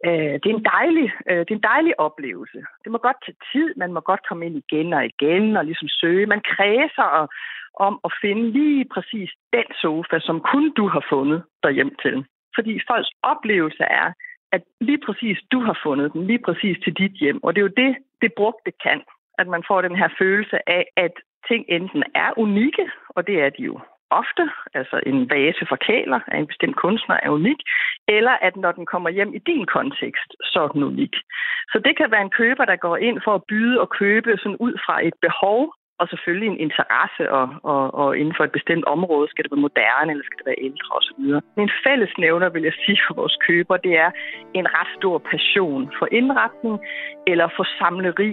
[0.06, 2.60] Øh, det, er en dejlig, øh, det er en dejlig oplevelse.
[2.82, 5.88] Det må godt tage tid, man må godt komme ind igen og igen og ligesom
[5.88, 6.26] søge.
[6.26, 7.28] Man kredser og,
[7.74, 12.24] om at finde lige præcis den sofa, som kun du har fundet derhjem til.
[12.54, 14.12] Fordi folks oplevelse er,
[14.52, 17.44] at lige præcis du har fundet den, lige præcis til dit hjem.
[17.44, 19.00] Og det er jo det, det brugte kan.
[19.38, 21.12] At man får den her følelse af, at
[21.48, 23.80] ting enten er unikke, og det er de jo
[24.10, 27.60] ofte, altså en vase for kæler af en bestemt kunstner er unik,
[28.08, 31.14] eller at når den kommer hjem i din kontekst, så er den unik.
[31.72, 34.56] Så det kan være en køber, der går ind for at byde og købe sådan
[34.66, 38.84] ud fra et behov, og selvfølgelig en interesse, og, og, og inden for et bestemt
[38.84, 41.22] område, skal det være moderne, eller skal det være ældre osv.
[41.56, 44.10] Men fællesnævner, vil jeg sige for vores køber, det er
[44.54, 46.76] en ret stor passion for indretning,
[47.26, 48.30] eller for samleri,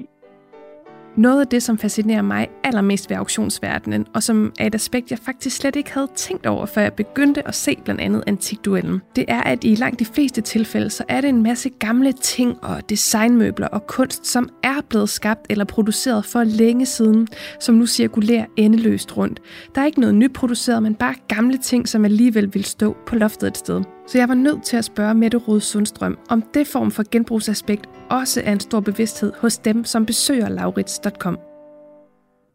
[1.15, 5.19] noget af det, som fascinerer mig allermest ved auktionsverdenen, og som er et aspekt, jeg
[5.19, 9.25] faktisk slet ikke havde tænkt over, før jeg begyndte at se blandt andet antikduellen, det
[9.27, 12.89] er, at i langt de fleste tilfælde, så er det en masse gamle ting og
[12.89, 17.27] designmøbler og kunst, som er blevet skabt eller produceret for længe siden,
[17.59, 19.39] som nu cirkulerer endeløst rundt.
[19.75, 23.47] Der er ikke noget nyproduceret, men bare gamle ting, som alligevel vil stå på loftet
[23.47, 23.83] et sted.
[24.11, 27.85] Så jeg var nødt til at spørge Mette Rød Sundstrøm, om det form for genbrugsaspekt
[28.19, 31.37] også er en stor bevidsthed hos dem, som besøger laurits.com.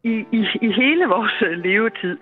[0.05, 2.17] I, i, I hele vores levetid,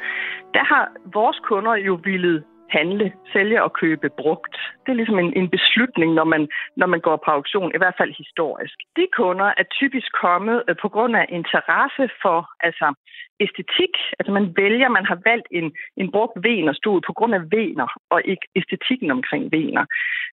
[0.54, 4.56] der har vores kunder jo ville handle, sælge og købe brugt.
[4.82, 7.94] Det er ligesom en, en beslutning, når man, når man går på auktion, i hvert
[7.98, 8.76] fald historisk.
[8.96, 12.94] De kunder er typisk kommet øh, på grund af interesse for altså,
[13.40, 13.94] æstetik.
[14.18, 18.18] Altså man vælger, man har valgt en, en brugt venerstol på grund af vener, og
[18.24, 19.84] ikke æstetikken omkring vener.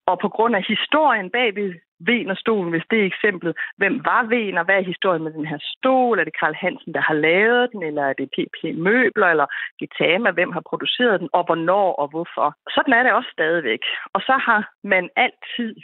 [0.10, 3.54] Og på grund af historien bag ved Venerstolen, hvis det er eksemplet.
[3.78, 4.64] Hvem var Vener?
[4.64, 6.20] Hvad er historien med den her stol?
[6.20, 7.84] Er det Karl Hansen, der har lavet den?
[7.84, 9.28] Eller er det PP Møbler?
[9.28, 9.48] Eller
[9.80, 10.32] Gitama?
[10.32, 11.30] Hvem har produceret den?
[11.34, 12.56] Og hvornår og hvorfor?
[12.76, 13.80] Sådan er det også stadigvæk.
[14.14, 15.76] Og så har man altid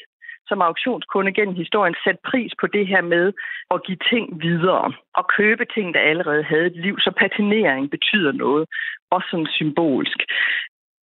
[0.47, 3.33] som auktionskunde gennem historien sat pris på det her med
[3.73, 6.95] at give ting videre og købe ting, der allerede havde et liv.
[6.99, 8.65] Så patinering betyder noget,
[9.11, 10.19] også sådan symbolsk.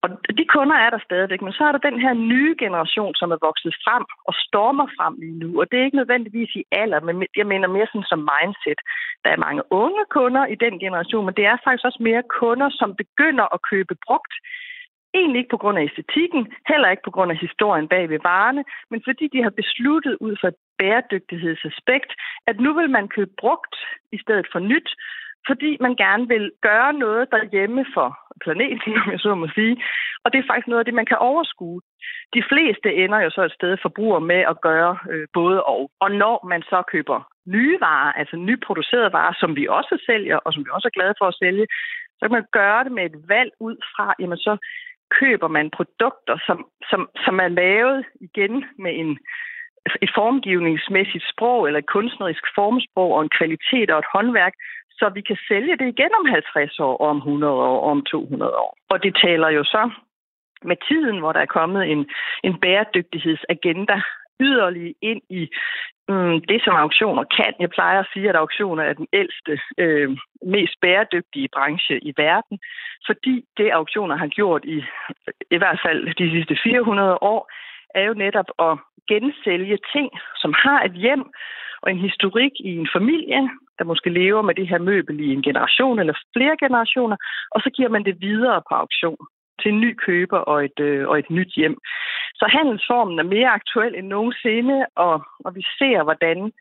[0.03, 0.09] Og
[0.39, 3.45] de kunder er der stadigvæk, men så er der den her nye generation, som er
[3.47, 5.61] vokset frem og stormer frem lige nu.
[5.61, 8.81] Og det er ikke nødvendigvis i alder, men jeg mener mere sådan som mindset.
[9.25, 12.69] Der er mange unge kunder i den generation, men det er faktisk også mere kunder,
[12.81, 14.35] som begynder at købe brugt.
[15.15, 18.65] Egentlig ikke på grund af æstetikken, heller ikke på grund af historien bag ved varerne,
[18.91, 22.11] men fordi de har besluttet ud fra et bæredygtighedsaspekt,
[22.47, 23.75] at nu vil man købe brugt
[24.13, 24.91] i stedet for nyt,
[25.49, 28.09] fordi man gerne vil gøre noget derhjemme for
[28.45, 29.77] planeten, om jeg så må sige.
[30.25, 31.81] Og det er faktisk noget af det, man kan overskue.
[32.35, 35.91] De fleste ender jo så et sted forbruger med at gøre øh, både og.
[36.01, 40.53] Og når man så køber nye varer, altså nyproducerede varer, som vi også sælger, og
[40.53, 41.67] som vi også er glade for at sælge,
[42.19, 44.57] så kan man gøre det med et valg ud fra, jamen så
[45.21, 46.59] køber man produkter, som,
[46.91, 49.19] som, som er lavet igen med en,
[50.03, 54.55] et formgivningsmæssigt sprog, eller et kunstnerisk formsprog og en kvalitet og et håndværk,
[55.01, 58.73] så vi kan sælge det igen om 50 år, om 100 år, om 200 år.
[58.91, 59.91] Og det taler jo så
[60.63, 62.11] med tiden, hvor der er kommet en,
[62.45, 63.97] en bæredygtighedsagenda
[64.41, 65.43] yderligere ind i
[66.09, 67.53] mm, det, som auktioner kan.
[67.61, 70.11] Jeg plejer at sige, at auktioner er den ældste, øh,
[70.47, 72.59] mest bæredygtige branche i verden,
[73.07, 74.79] fordi det, auktioner har gjort i
[75.51, 77.51] i hvert fald de sidste 400 år,
[77.95, 81.25] er jo netop at gensælge ting, som har et hjem
[81.83, 85.43] og en historik i en familie, der måske lever med det her møbel i en
[85.49, 87.17] generation eller flere generationer,
[87.55, 89.23] og så giver man det videre på auktion
[89.61, 91.77] til en ny køber og et, øh, og et nyt hjem.
[92.41, 95.15] Så handelsformen er mere aktuel end nogensinde, og,
[95.45, 96.53] og vi ser, hvordan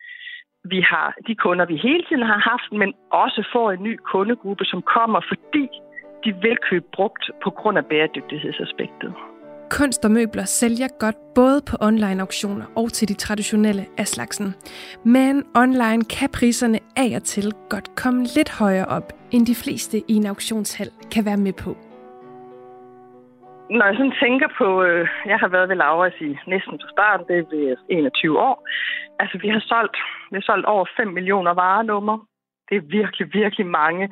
[0.64, 4.64] vi har de kunder, vi hele tiden har haft, men også får en ny kundegruppe,
[4.64, 5.64] som kommer, fordi
[6.24, 9.14] de vil købe brugt på grund af bæredygtighedsaspektet.
[9.78, 14.48] Kunst og møbler sælger godt både på online auktioner og til de traditionelle af slagsen.
[15.04, 19.96] Men online kan priserne af og til godt komme lidt højere op, end de fleste
[20.12, 21.70] i en auktionshal kan være med på.
[23.76, 27.26] Når jeg sådan tænker på, øh, jeg har været ved Lauras i næsten fra starten,
[27.28, 28.56] det er ved 21 år.
[29.20, 29.96] Altså, vi har solgt,
[30.30, 32.16] vi har solgt over 5 millioner varenummer.
[32.68, 34.04] Det er virkelig, virkelig mange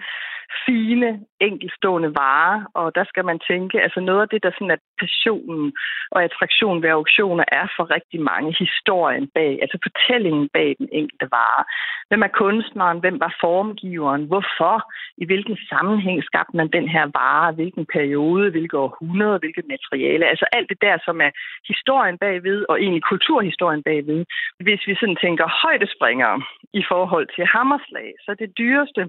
[0.66, 4.80] fine, enkelstående varer, og der skal man tænke, altså noget af det, der sådan er
[5.00, 5.72] passionen
[6.10, 11.26] og attraktionen ved auktioner, er for rigtig mange historien bag, altså fortællingen bag den enkelte
[11.30, 11.64] vare.
[12.08, 12.98] Hvem er kunstneren?
[13.00, 14.24] Hvem var formgiveren?
[14.30, 14.76] Hvorfor?
[15.22, 17.52] I hvilken sammenhæng skabte man den her vare?
[17.52, 18.50] Hvilken periode?
[18.50, 19.38] Hvilke århundrede?
[19.38, 20.24] Hvilket materiale?
[20.32, 21.30] Altså alt det der, som er
[21.72, 24.24] historien bagved, og egentlig kulturhistorien bagved.
[24.60, 26.42] Hvis vi sådan tænker højdespringere
[26.80, 29.02] i forhold til hammerslag, så det dyreste,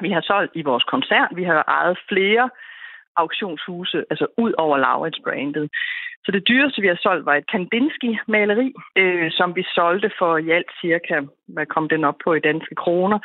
[0.00, 1.36] vi har solgt i vores koncern.
[1.36, 2.50] Vi har ejet flere
[3.16, 5.70] auktionshuse, altså ud over Laurits-brandet.
[6.24, 10.50] Så det dyreste, vi har solgt, var et Kandinsky-maleri, øh, som vi solgte for i
[10.50, 13.18] alt cirka, hvad kom den op på i danske kroner,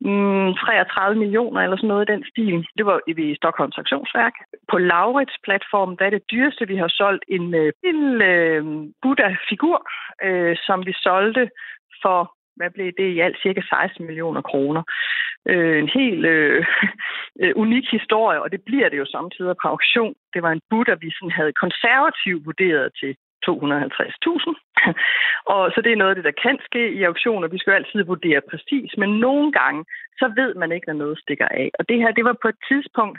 [0.00, 2.66] mm, 33 millioner eller sådan noget i den stil.
[2.78, 4.34] Det var i Stockholms auktionsværk.
[4.70, 8.64] På Laurits platform der er det dyreste, vi har solgt en øh, lille øh,
[9.02, 9.78] Buddha-figur,
[10.26, 11.50] øh, som vi solgte
[12.02, 13.36] for hvad blev det i alt?
[13.42, 14.82] Cirka 16 millioner kroner.
[15.50, 16.66] Øh, en helt øh,
[17.40, 20.14] øh, unik historie, og det bliver det jo samtidig på auktion.
[20.34, 24.54] Det var en Buddha, vi sådan havde konservativt vurderet til 250.000.
[25.54, 27.48] og så det er noget af det, der kan ske i auktioner.
[27.48, 29.84] Vi skal jo altid vurdere præcis, men nogle gange,
[30.20, 31.70] så ved man ikke, når noget stikker af.
[31.78, 33.18] Og det her, det var på et tidspunkt,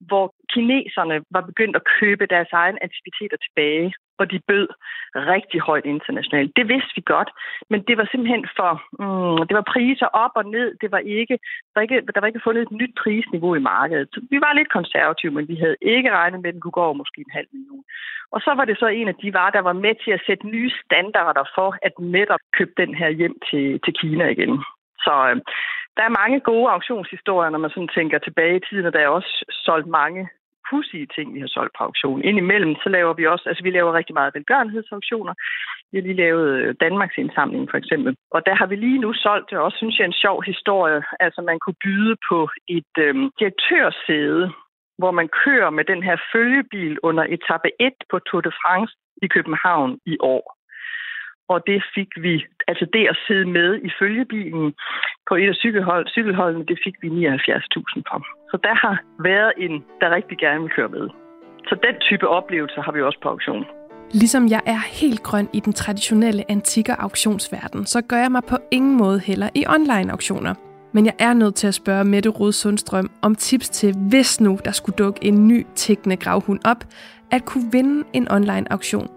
[0.00, 4.68] hvor kineserne var begyndt at købe deres egen antikviteter tilbage, og de bød
[5.16, 6.56] rigtig højt internationalt.
[6.56, 7.30] Det vidste vi godt,
[7.70, 11.36] men det var simpelthen for, mm, det var priser op og ned, det var ikke,
[11.70, 14.08] der, var ikke, der var ikke fundet et nyt prisniveau i markedet.
[14.12, 16.82] Så vi var lidt konservative, men vi havde ikke regnet med, at den kunne gå
[16.82, 17.84] over måske en halv million.
[18.34, 20.46] Og så var det så en af de varer, der var med til at sætte
[20.46, 24.64] nye standarder for, at netop købe den her hjem til, til Kina igen.
[25.04, 25.42] Så øhm,
[25.96, 29.08] der er mange gode auktionshistorier, når man sådan tænker tilbage i tiden, og der er
[29.08, 29.32] også
[29.66, 30.28] solgt mange
[30.70, 32.22] pudsige ting, vi har solgt på auktion.
[32.22, 35.34] Indimellem, så laver vi også, altså vi laver rigtig meget velgørenhedsauktioner.
[35.90, 38.16] Vi har lige lavet øh, Danmarks indsamling for eksempel.
[38.30, 41.02] Og der har vi lige nu solgt, det også synes jeg, en sjov historie.
[41.20, 44.52] Altså man kunne byde på et øhm, direktørsæde,
[44.98, 49.26] hvor man kører med den her følgebil under etape 1 på Tour de France i
[49.26, 50.55] København i år
[51.48, 54.74] og det fik vi, altså det at sidde med i følgebilen
[55.28, 58.16] på et af cykelhold, cykelholdene, det fik vi 79.000 på.
[58.50, 61.08] Så der har været en, der rigtig gerne vil køre med.
[61.68, 63.64] Så den type oplevelser har vi også på auktion.
[64.12, 68.56] Ligesom jeg er helt grøn i den traditionelle antikke auktionsverden, så gør jeg mig på
[68.70, 70.54] ingen måde heller i online auktioner.
[70.94, 74.58] Men jeg er nødt til at spørge Mette Rød Sundstrøm om tips til, hvis nu
[74.64, 76.84] der skulle dukke en ny tækkende gravhund op,
[77.30, 79.15] at kunne vinde en online auktion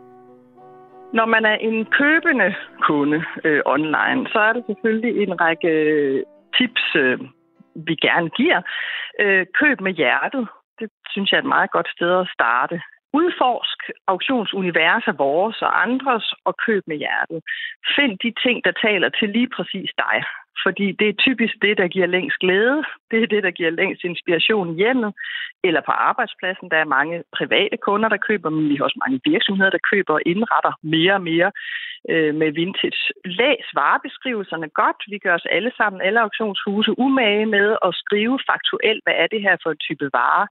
[1.14, 6.24] når man er en købende kunde øh, online, så er der selvfølgelig en række øh,
[6.58, 7.20] tips, øh,
[7.88, 8.62] vi gerne giver.
[9.20, 10.48] Øh, køb med hjertet.
[10.80, 12.82] Det synes jeg er et meget godt sted at starte.
[13.14, 17.40] Udforsk auktionsuniverser, vores og andres, og køb med hjertet.
[17.96, 20.18] Find de ting, der taler til lige præcis dig.
[20.66, 22.84] Fordi det er typisk det, der giver længst glæde.
[23.12, 25.14] Det er det, der giver længst inspiration i hjemmet
[25.64, 26.72] eller på arbejdspladsen.
[26.72, 30.14] Der er mange private kunder, der køber, men vi har også mange virksomheder, der køber
[30.14, 31.52] og indretter mere og mere
[32.10, 33.04] øh, med vintage.
[33.26, 35.00] Læs varebeskrivelserne godt.
[35.08, 39.42] Vi gør os alle sammen, alle auktionshuse, umage med at skrive faktuelt, hvad er det
[39.42, 40.48] her for en type vare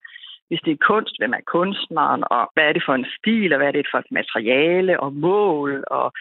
[0.48, 3.58] hvis det er kunst, hvem er kunstneren, og hvad er det for en stil, og
[3.58, 6.12] hvad er det for et materiale, og mål, og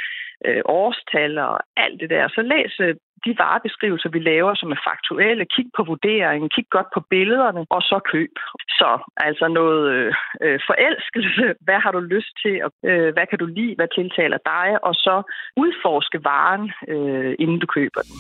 [0.45, 2.27] øh, årstal, og alt det der.
[2.27, 5.45] Så læs øh, de varebeskrivelser, vi laver, som er faktuelle.
[5.55, 8.33] Kig på vurderingen, kig godt på billederne, og så køb.
[8.79, 11.43] Så altså noget øh, øh forelskelse.
[11.65, 12.55] Hvad har du lyst til?
[12.65, 13.75] Og, øh, hvad kan du lide?
[13.75, 14.67] Hvad tiltaler dig?
[14.83, 15.15] Og så
[15.57, 18.17] udforske varen, øh, inden du køber den.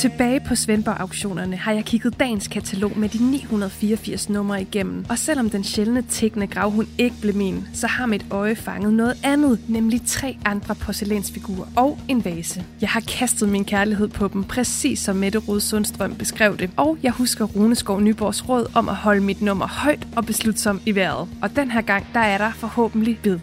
[0.00, 5.04] Tilbage på Svendborg-auktionerne har jeg kigget dagens katalog med de 984 numre igennem.
[5.08, 9.16] Og selvom den sjældne tækkende gravhund ikke blev min, så har mit øje fanget noget
[9.22, 12.64] andet, nemlig tre andre porcelænsfigurer og en vase.
[12.80, 16.70] Jeg har kastet min kærlighed på dem, præcis som Mette Rode Sundstrøm beskrev det.
[16.76, 20.94] Og jeg husker Runeskov Nyborgs råd om at holde mit nummer højt og beslutsom i
[20.94, 21.28] vejret.
[21.42, 23.38] Og den her gang, der er der forhåbentlig bid.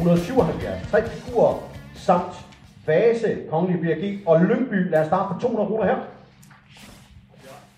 [0.00, 0.90] 277.
[0.90, 1.54] Tre figurer
[1.94, 2.46] samt
[2.86, 4.90] vase, kongelig BRG og Lyngby.
[4.90, 5.96] Lad os starte på 200 kroner her.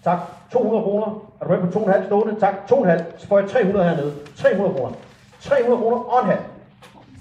[0.04, 0.18] Tak.
[0.52, 1.28] 200 kroner.
[1.40, 2.40] Er du med på 2,5 stående?
[2.40, 2.54] Tak.
[2.72, 3.18] 2,5.
[3.18, 4.14] Så får jeg 300 hernede.
[4.36, 4.92] 300 kroner.
[5.40, 6.40] 300 kroner og en halv.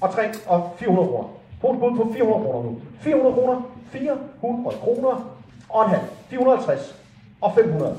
[0.01, 1.27] Og 3 og 400 kroner.
[1.61, 2.77] Brug bud på 400 kroner nu.
[2.99, 3.61] 400 kroner.
[3.91, 5.35] 400 kroner
[5.69, 6.03] og en halv.
[6.29, 6.95] 450
[7.41, 7.95] og 500.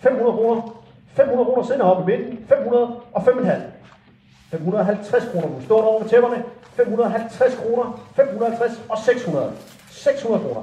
[0.00, 0.62] 500 kroner.
[1.14, 2.44] 500 kroner sender op i midten.
[2.48, 3.52] 500 og 5,5.
[4.52, 5.48] 550 kroner.
[5.48, 6.42] Nu står over med tæpperne.
[6.76, 8.00] 550 kroner.
[8.16, 9.52] 550 og 600.
[9.90, 10.62] 600 kroner.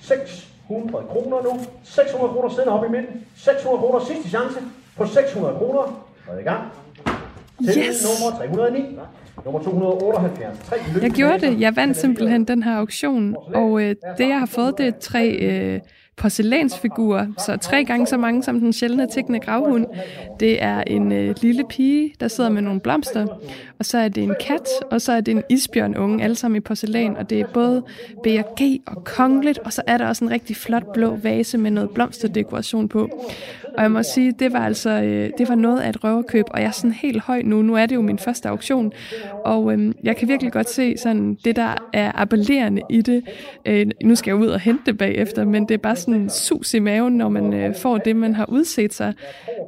[0.00, 1.60] 600 kroner nu.
[1.84, 3.26] 600 kroner sender op i midten.
[3.36, 4.58] 600 kroner sidste chance
[4.96, 5.80] på 600 kroner.
[6.28, 6.62] Og i gang.
[7.72, 8.06] Til Yes!
[8.22, 8.98] nummer 309.
[9.44, 10.58] Nummer 278.
[10.68, 11.60] Tre lykke- Jeg gjorde det.
[11.60, 15.28] Jeg vandt simpelthen den her auktion, og øh, det jeg har fået, det er tre
[15.28, 15.80] øh,
[16.16, 19.86] porcelænsfigurer, så tre gange så mange som den sjældne tækkende gravhund.
[20.40, 23.26] Det er en øh, lille pige, der sidder med nogle blomster,
[23.78, 26.60] og så er det en kat, og så er det en isbjørnunge, alle sammen i
[26.60, 27.82] porcelæn, og det er både
[28.22, 31.90] BRG og kongeligt, og så er der også en rigtig flot blå vase med noget
[31.90, 33.08] blomsterdekoration på.
[33.76, 36.60] Og jeg må sige, det var altså øh, det var noget af et røverkøb, og
[36.60, 37.62] jeg er sådan helt høj nu.
[37.62, 38.92] Nu er det jo min første auktion,
[39.44, 43.22] og øh, jeg kan virkelig godt se sådan det, der er appellerende i det.
[43.66, 46.30] Øh, nu skal jeg ud og hente det bagefter, men det er bare sådan en
[46.30, 49.14] sus i maven, når man øh, får det, man har udset sig.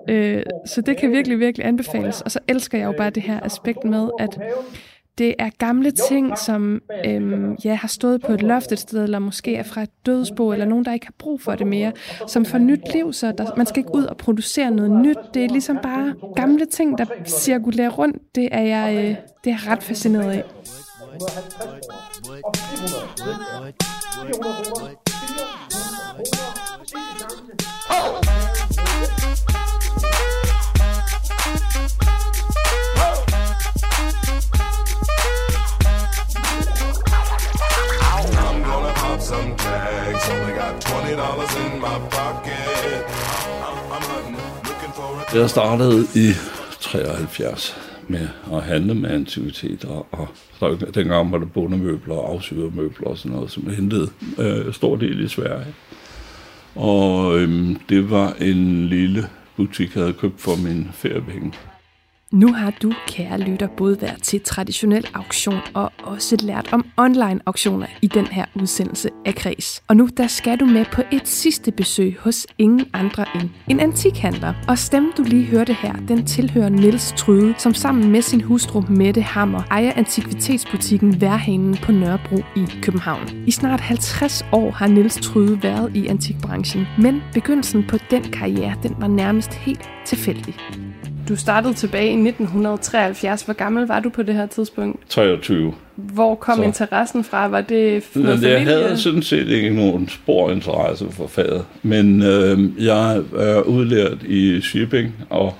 [0.09, 2.20] Øh, så det kan virkelig, virkelig anbefales.
[2.20, 4.38] Og så elsker jeg jo bare det her aspekt med, at
[5.18, 9.18] det er gamle ting, som øhm, ja, har stået på et loft et sted, eller
[9.18, 11.93] måske er fra et dødsbo, eller nogen, der ikke har brug for det mere,
[12.28, 15.18] som får nyt liv, så der, man skal ikke ud og producere noget nyt.
[15.34, 18.16] Det er ligesom bare gamle ting, der cirkulerer rundt.
[18.34, 19.03] Det er jeg, øh,
[19.45, 20.45] det er jeg ret fascineret af.
[21.12, 21.82] 150 kroner.
[24.26, 25.01] 400 kroner.
[45.34, 46.32] Jeg startede i
[46.80, 47.76] 73
[48.08, 50.28] med at handle med antikviteter, og
[50.62, 54.08] så dengang var der bondemøbler og afsydermøbler og sådan noget, som jeg hentede
[54.38, 55.74] øh, stor del i Sverige.
[56.74, 61.52] Og øhm, det var en lille butik, jeg havde købt for min feriepenge.
[62.32, 67.40] Nu har du, kære lytter, både været til traditionel auktion og også lært om online
[67.46, 69.82] auktioner i den her udsendelse af Kreds.
[69.88, 73.80] Og nu der skal du med på et sidste besøg hos ingen andre end en
[73.80, 74.54] antikhandler.
[74.68, 78.80] Og stemmen du lige hørte her, den tilhører Niels Tryde, som sammen med sin hustru
[78.80, 83.28] Mette Hammer ejer antikvitetsbutikken Værhanen på Nørrebro i København.
[83.46, 88.74] I snart 50 år har Niels Tryde været i antikbranchen, men begyndelsen på den karriere,
[88.82, 90.54] den var nærmest helt tilfældig.
[91.32, 93.42] Du startede tilbage i 1973.
[93.42, 95.08] Hvor gammel var du på det her tidspunkt?
[95.08, 95.74] 23.
[95.96, 96.62] Hvor kom Så.
[96.62, 97.48] interessen fra?
[97.48, 98.74] Var det noget Men jeg familie?
[98.82, 101.64] havde sådan set ikke nogen spor interesse for faget.
[101.82, 105.54] Men øh, jeg er udlært i shipping og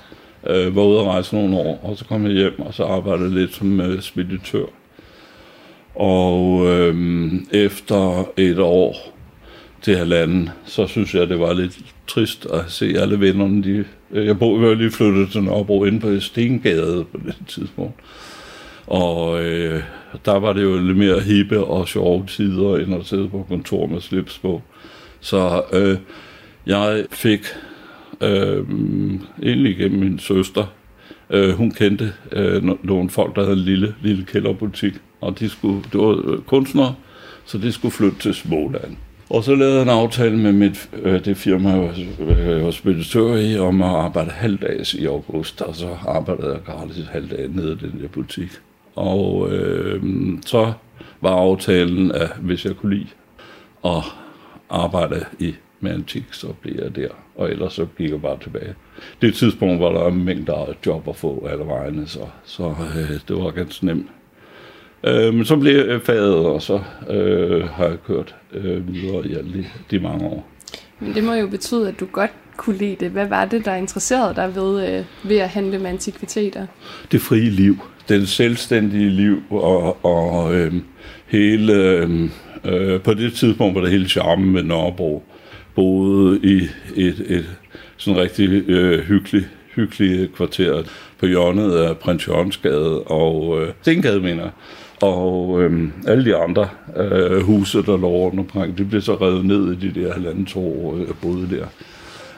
[0.47, 1.81] øh, var ude at rejse nogle år.
[1.83, 4.65] Og så kom jeg hjem og så arbejdede lidt som øh, speditør.
[5.95, 8.97] Og øh, efter et år
[9.83, 13.63] til halvanden, så synes jeg, det var lidt trist at se alle vennerne.
[13.63, 17.35] De, øh, jeg boede, jo var lige flyttet til Nørrebro inde på Stengade på det
[17.49, 17.95] tidspunkt.
[18.87, 19.83] Og øh,
[20.25, 23.87] der var det jo lidt mere hippe og sjove tider, end at sidde på kontor
[23.87, 24.63] med slips på.
[25.21, 25.97] Så øh,
[26.67, 27.41] jeg fik
[28.21, 28.65] øh,
[29.43, 30.73] egentlig gennem min søster,
[31.31, 35.83] øh, hun kendte øh, nogle folk, der havde en lille, lille kælderbutik, og de skulle,
[35.93, 36.95] det var øh, kunstnere,
[37.45, 38.97] så de skulle flytte til Småland.
[39.33, 42.71] Og så lavede jeg en aftale med mit, øh, det firma, jeg var, øh, var
[42.71, 47.73] speditør i, om at arbejde halvdags i august, og så arbejdede jeg gratis halvdag nede
[47.73, 48.51] i den der butik.
[48.95, 50.03] Og øh,
[50.47, 50.73] så
[51.21, 53.09] var aftalen, at hvis jeg kunne lide
[53.85, 54.03] at
[54.71, 57.09] arbejde i med antik, så blev jeg der.
[57.37, 58.75] Og ellers så gik jeg bare tilbage.
[59.23, 63.21] Det tidspunkt var der en mængde af job at få alle vejene, så, så øh,
[63.29, 64.07] det var ganske nemt.
[65.05, 66.81] Øh, men så blev jeg faget, og så
[67.11, 70.49] øh, har jeg kørt øh, videre i alle de, de mange år.
[71.01, 73.11] Men det må jo betyde, at du godt kunne lide det.
[73.11, 76.67] Hvad var det, der interesserede dig ved, øh, ved at handle med antikviteter?
[77.13, 77.79] det frie liv,
[78.09, 80.75] det selvstændige liv, og, og øh,
[81.27, 82.31] hele, øh,
[82.65, 85.23] øh, på det tidspunkt var det hele charmen med Nørrebro,
[85.75, 86.57] boede i
[86.97, 87.47] et, et
[87.97, 90.83] sådan rigtig øh, hyggeligt, hyggeligt kvarter
[91.19, 94.51] på hjørnet af Prins Jørgensgade og øh, Stengade, mener.
[95.03, 99.45] Og øh, alle de andre øh, huse, der lå rundt omkring, de blev så revet
[99.45, 101.67] ned i de der halvanden to år, øh, jeg boede der.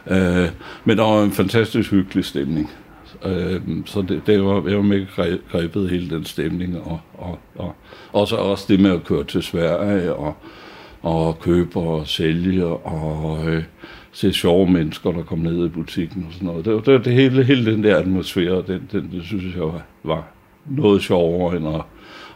[0.06, 0.48] Øh,
[0.84, 2.70] men der var en fantastisk hyggelig stemning.
[3.24, 5.06] Øh, så det, det var, jeg var med
[5.50, 7.74] grebet hele den stemning, og, og, og
[8.12, 10.34] også, også det med at køre til Sverige, og,
[11.02, 13.62] og købe og sælge, og øh,
[14.12, 16.64] se sjove mennesker, der kom ned i butikken og sådan noget.
[16.64, 20.24] Det, det, det hele, hele den der atmosfære, den, den, det synes jeg var, var
[20.66, 21.80] noget sjovere, end at,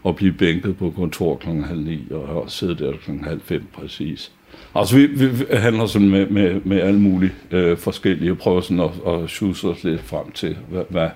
[0.08, 4.32] at blive bænket på kontor klokken halv ni, og, sidde der klokken halv fem præcis.
[4.74, 8.80] Altså, vi, vi handler sådan med, med, med alle mulige øh, forskellige, og prøver sådan
[8.80, 11.08] at, at sjuse os lidt frem til, hvad, hvad,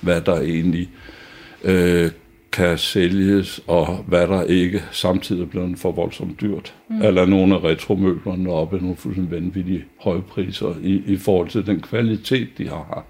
[0.00, 0.88] hvad der egentlig
[1.64, 2.10] øh,
[2.52, 6.74] kan sælges, og hvad der ikke samtidig er blevet for voldsomt dyrt.
[6.88, 7.02] Mm.
[7.02, 11.80] Eller nogle af retromøblerne oppe nogle fuldstændig vanvittige høje priser i, i forhold til den
[11.80, 13.04] kvalitet, de har.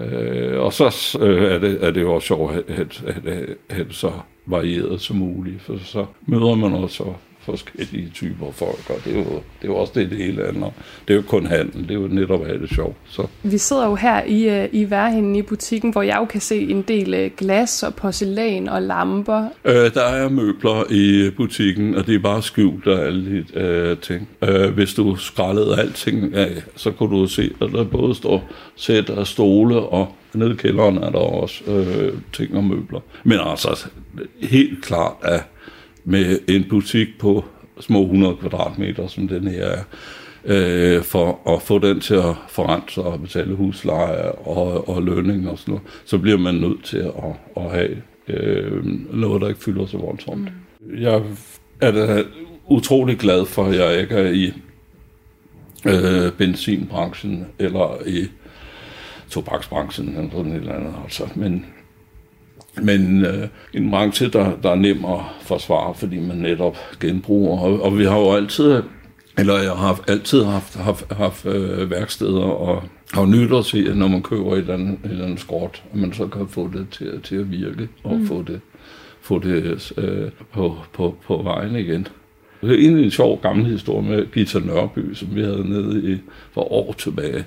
[0.00, 4.12] Øh, og så øh, er, det, er det jo også sjovt, at, at, at så
[4.46, 7.04] varieret som muligt, for så møder man også
[7.46, 10.70] forskellige typer folk, og det er jo, det er jo også det, det hele handler.
[11.08, 12.96] Det er jo kun handel, det er jo netop have det sjovt.
[13.04, 13.26] Så.
[13.42, 16.60] Vi sidder jo her i, øh, i værhinden i butikken, hvor jeg jo kan se
[16.60, 19.48] en del øh, glas og porcelæn og lamper.
[19.64, 23.98] Øh, der er møbler i butikken, og det er bare skjult af alle de øh,
[23.98, 24.28] ting.
[24.42, 28.44] Øh, hvis du skrællede alting af, så kunne du se, at der både står
[28.76, 33.00] sæt af stole, og nede i kælderen er der også øh, ting og møbler.
[33.24, 33.86] Men altså,
[34.40, 35.42] helt klart, at
[36.04, 37.44] med en butik på
[37.80, 39.82] små 100 kvadratmeter, som den her er,
[40.44, 45.50] øh, for at få den til at forrente sig og betale husleje og, og lønning
[45.50, 47.96] og sådan noget, så bliver man nødt til at, at have
[48.28, 48.84] øh,
[49.14, 50.48] noget, der ikke fylder så voldsomt.
[50.80, 50.98] Mm.
[50.98, 51.22] Jeg
[51.80, 52.22] er da
[52.66, 54.52] utrolig glad for, at jeg ikke er i
[55.86, 58.26] øh, benzinbranchen eller i
[59.30, 60.94] tobaksbranchen eller sådan et eller andet.
[61.04, 61.24] Altså.
[61.34, 61.66] Men,
[62.82, 67.60] men øh, en branche, der, der er nem at forsvare, fordi man netop genbruger.
[67.60, 68.82] Og, og vi har jo altid,
[69.38, 73.96] eller jeg har altid haft, haft, haft øh, værksteder og har nyt at se, at
[73.96, 76.70] når man køber et eller andet, et eller andet skråt, at man så kan få
[76.72, 78.26] det til, til at virke og mm.
[78.26, 78.60] få det,
[79.20, 82.08] få det øh, på, på, på vejen igen.
[82.60, 86.18] Det er egentlig en sjov gammel historie med Gita Nørby, som vi havde nede i
[86.52, 87.44] for år tilbage.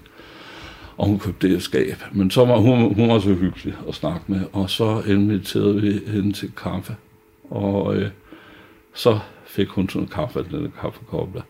[1.00, 2.04] Og hun købte det skab.
[2.12, 6.00] Men så var hun, hun var så hyggelig at snakke med, og så inviterede vi
[6.08, 6.96] hende til kaffe.
[7.50, 8.10] Og øh,
[8.94, 11.42] så fik hun sådan en kaffe den der.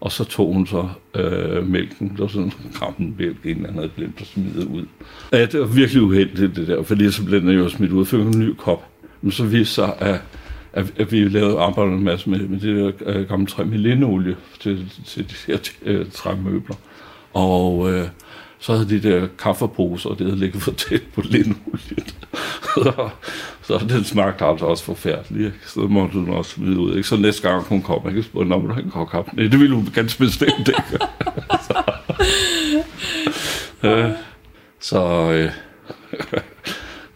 [0.00, 3.68] Og så tog hun så øh, mælken, der var sådan en gammel mælk, en eller
[3.68, 4.86] anden havde glemt at smide ud.
[5.32, 8.20] Ja, det var virkelig uheldigt det der, fordi så blev den jo smidt ud, fik
[8.20, 8.88] en ny kop.
[9.22, 10.20] Men så viste sig, at,
[10.72, 13.78] at, at vi lavede arbejde en masse med, med det der øh, gamle træ med
[13.78, 16.76] linolie til, til de her øh, træmøbler.
[17.32, 18.08] Og øh,
[18.64, 22.06] så havde de der kaffeposer, og det havde ligget for tæt på lindolien.
[22.74, 23.10] så,
[23.62, 25.46] så den smagte altså også forfærdeligt.
[25.46, 25.58] Ikke?
[25.66, 26.96] Så måtte hun også smide ud.
[26.96, 27.08] Ikke?
[27.08, 29.30] Så næste gang hun kom, jeg kan spørge, når en kop kaffe.
[29.36, 30.98] Nej, det ville hun ganske bestemt ikke.
[31.68, 31.82] så,
[33.82, 34.10] øh,
[34.80, 35.50] så øh,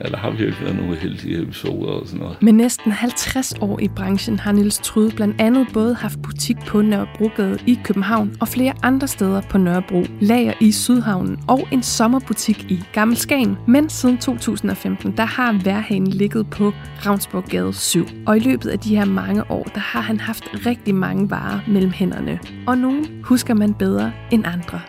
[0.05, 2.43] ja, der har virkelig været nogle heldige episoder og sådan noget.
[2.43, 6.83] Med næsten 50 år i branchen har Nils Trude blandt andet både haft butik på
[6.83, 12.71] Nørrebrogade i København og flere andre steder på Nørrebro, lager i Sydhavnen og en sommerbutik
[12.71, 13.57] i Gammel Skagen.
[13.69, 16.73] Men siden 2015, der har Værhagen ligget på
[17.07, 18.07] Ravnsborggade 7.
[18.27, 21.61] Og i løbet af de her mange år, der har han haft rigtig mange varer
[21.69, 22.39] mellem hænderne.
[22.67, 24.81] Og nogle husker man bedre end andre.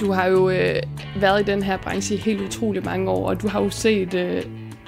[0.00, 0.82] Du har jo øh,
[1.20, 4.14] været i den her branche i helt utrolig mange år, og du har jo set
[4.14, 4.42] øh,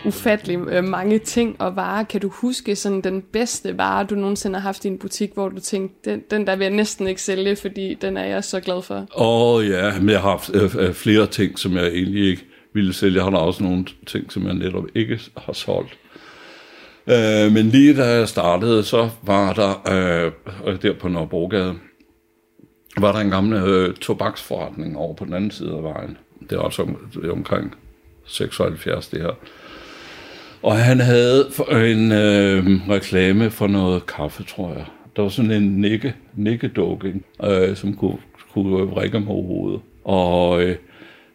[0.06, 2.04] ufattelig øh, mange ting og varer.
[2.04, 5.48] Kan du huske sådan den bedste vare, du nogensinde har haft i en butik, hvor
[5.48, 8.60] du tænkte, den, den der vil jeg næsten ikke sælge, fordi den er jeg så
[8.60, 8.94] glad for?
[8.94, 12.44] Åh oh, ja, men jeg har haft øh, øh, flere ting, som jeg egentlig ikke
[12.74, 13.16] ville sælge.
[13.16, 15.98] Jeg har også nogle ting, som jeg netop ikke har solgt.
[17.06, 19.92] Øh, men lige da jeg startede, så var der
[20.66, 21.74] øh, der på Nørrebrogade,
[22.96, 26.18] var der en gammel øh, tobaksforretning over på den anden side af vejen.
[26.40, 27.74] Det er også om, det er omkring
[28.24, 29.30] 76 det her.
[30.62, 34.84] Og han havde en øh, reklame for noget kaffe, tror jeg.
[35.16, 37.14] Der var sådan en nikke, nikkedukke,
[37.44, 38.18] øh, som kunne,
[38.52, 39.80] kunne vrikke mig over hovedet.
[40.04, 40.76] Og øh,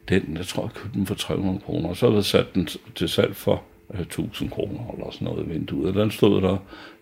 [0.09, 1.89] den, jeg tror, jeg købte den for 300 kroner.
[1.89, 3.61] Og så havde jeg sat den til salg for
[3.93, 5.95] øh, 1000 kroner eller sådan noget i vinduet.
[5.95, 6.57] Den stod der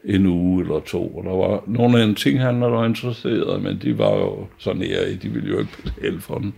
[0.05, 3.79] en uge eller to, og der var nogle af de ting, han var interesseret, men
[3.81, 6.53] de var jo så nære i, de ville jo ikke betale for den.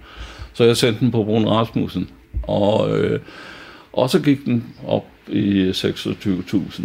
[0.54, 2.10] Så jeg sendte den på Brun Rasmussen,
[2.43, 3.20] og, øh,
[3.93, 6.84] og så gik den op i 26.000.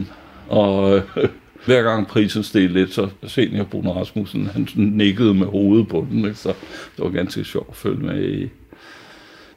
[0.48, 1.02] Og øh,
[1.66, 6.18] hver gang prisen steg lidt, så senior Brun Rasmussen, han nikkede med hovedet på den,
[6.18, 6.34] ikke?
[6.34, 6.48] så
[6.96, 8.48] det var ganske sjovt at følge med i.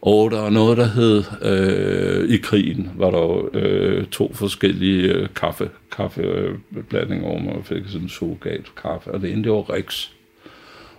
[0.05, 5.13] Og der var noget, der hed, øh, i krigen var der jo øh, to forskellige
[5.13, 9.73] øh, kaffe, kaffeblandinger, hvor man fik sådan en surrogat kaffe, og det ene, det var
[9.73, 10.09] Rix.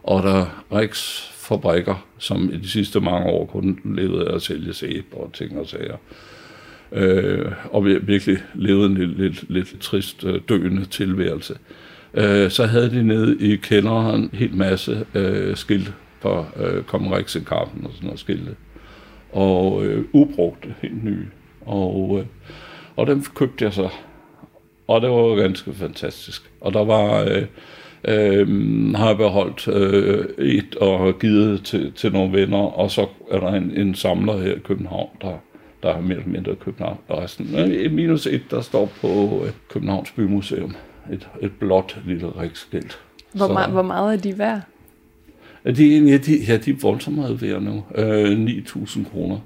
[0.03, 4.73] Og der Rix fabrikker, som i de sidste mange år kun levede af at sælge
[4.73, 5.97] sæbe og ting og sager.
[6.93, 11.55] Øh, og vi virkelig levede en lidt, lidt, lidt trist øh, døende tilværelse.
[12.15, 17.07] Øh, så havde de nede i kælderen en hel masse øh, skilt for øh, kom
[17.07, 18.57] Rix i kaffen og sådan noget skilte
[19.37, 21.27] og øh, ubrugte, helt nye.
[21.67, 22.27] Og, øh,
[22.97, 23.89] og dem købte jeg så.
[24.89, 26.51] Og det var jo ganske fantastisk.
[26.61, 27.47] Og der var, øh,
[28.05, 33.41] øh, har jeg beholdt øh, et og givet til, til nogle venner, og så er
[33.41, 35.33] der en, en samler her i København, der,
[35.83, 36.81] der har mere eller mindre købt
[37.11, 37.55] resten.
[37.59, 40.75] Øh, Minus et, der står på øh, Københavns Bymuseum.
[41.13, 42.99] Et, et blåt lille rikskilt.
[43.33, 44.61] Hvor, me- hvor meget er de værd?
[45.67, 47.85] De, ja, de, ja, de er voldsomt meget værd nu.
[47.95, 49.39] Øh, 9.000 kroner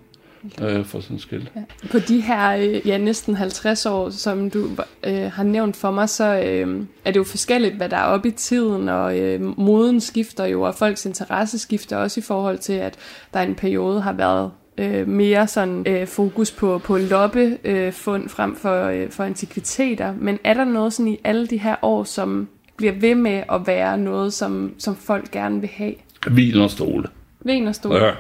[0.63, 1.53] øh, for sådan et skilt.
[1.57, 1.61] Ja.
[1.91, 4.69] På de her øh, ja, næsten 50 år, som du
[5.05, 8.29] øh, har nævnt for mig, så øh, er det jo forskelligt, hvad der er oppe
[8.29, 12.73] i tiden, og øh, moden skifter jo, og folks interesse skifter også i forhold til,
[12.73, 12.97] at
[13.35, 18.29] der en periode har været øh, mere sådan øh, fokus på, på loppe øh, fund
[18.29, 20.15] frem for, øh, for antikviteter.
[20.21, 23.67] Men er der noget sådan i alle de her år, som bliver ved med at
[23.67, 25.95] være noget, som, som folk gerne vil have?
[26.27, 27.09] Vin og stole.
[27.45, 27.97] Ven og stol?
[27.97, 28.11] Ja,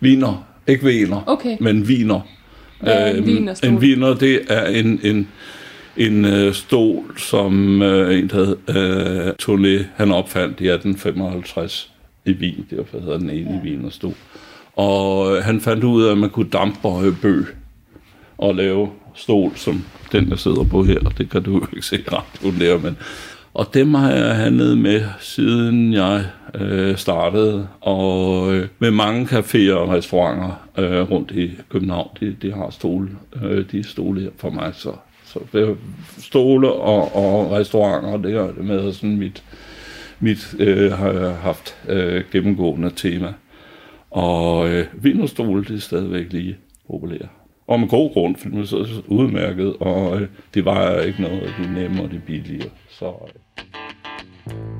[0.00, 0.46] viner.
[0.68, 1.56] Ikke viner, Okay.
[1.60, 2.20] men viner.
[2.80, 3.70] Hvad er en wienerstol?
[3.70, 5.28] En viner, det er en, en,
[5.96, 11.92] en øh, stol, som øh, en, der hed øh, Tourné, han opfandt i 1855
[12.24, 12.66] i Wien.
[12.70, 13.70] Derfor hedder den ene ja.
[13.70, 14.14] vinerstol.
[14.76, 17.46] Og øh, han fandt ud af, at man kunne dampbøje bøg
[18.38, 20.98] og lave stol, som den, jeg sidder på her.
[21.00, 22.96] Det kan du jo ikke se radioen der, men...
[23.56, 29.72] Og dem har jeg handlet med, siden jeg øh, startede, og øh, med mange caféer
[29.72, 33.08] og restauranter øh, rundt i København, de, de har stole,
[33.42, 34.92] øh, de stole her for mig, så,
[35.24, 35.76] så det
[36.18, 39.44] stole og, og restauranter, det er det med sådan mit,
[40.20, 43.32] mit øh, har jeg haft øh, gennemgående tema.
[44.10, 47.28] Og øh, vinerstole, det er stadigvæk lige populære.
[47.66, 51.42] Og med god grund, for de er så udmærket, og øh, det var ikke noget,
[51.58, 52.70] de er nemme og de er billige.
[52.90, 53.45] Så, øh.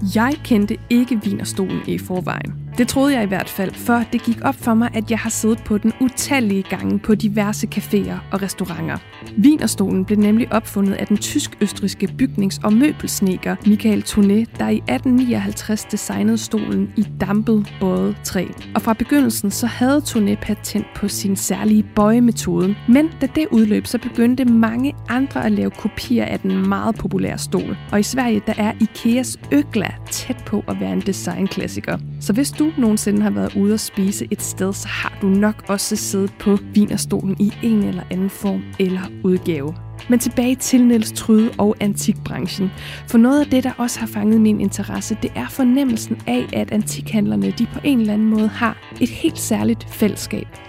[0.02, 2.65] Jeg kendte ikke vinerstolen i forvejen.
[2.78, 5.30] Det troede jeg i hvert fald, før det gik op for mig, at jeg har
[5.30, 8.98] siddet på den utallige gange på diverse caféer og restauranter.
[9.36, 15.84] Vinerstolen blev nemlig opfundet af den tysk-østriske bygnings- og møbelsneker Michael Tourné, der i 1859
[15.84, 18.46] designede stolen i dampet bøjet træ.
[18.74, 23.86] Og fra begyndelsen så havde Tourné patent på sin særlige bøjemetode, men da det udløb,
[23.86, 27.76] så begyndte mange andre at lave kopier af den meget populære stol.
[27.92, 31.98] Og i Sverige, der er Ikeas Øgla tæt på at være en designklassiker.
[32.20, 35.64] Så hvis du nogensinde har været ude at spise et sted, så har du nok
[35.68, 39.74] også siddet på vinerstolen i en eller anden form eller udgave.
[40.10, 42.70] Men tilbage til Niels Tryde og antikbranchen.
[43.08, 46.72] For noget af det, der også har fanget min interesse, det er fornemmelsen af, at
[46.72, 50.65] antikhandlerne de på en eller anden måde har et helt særligt fællesskab.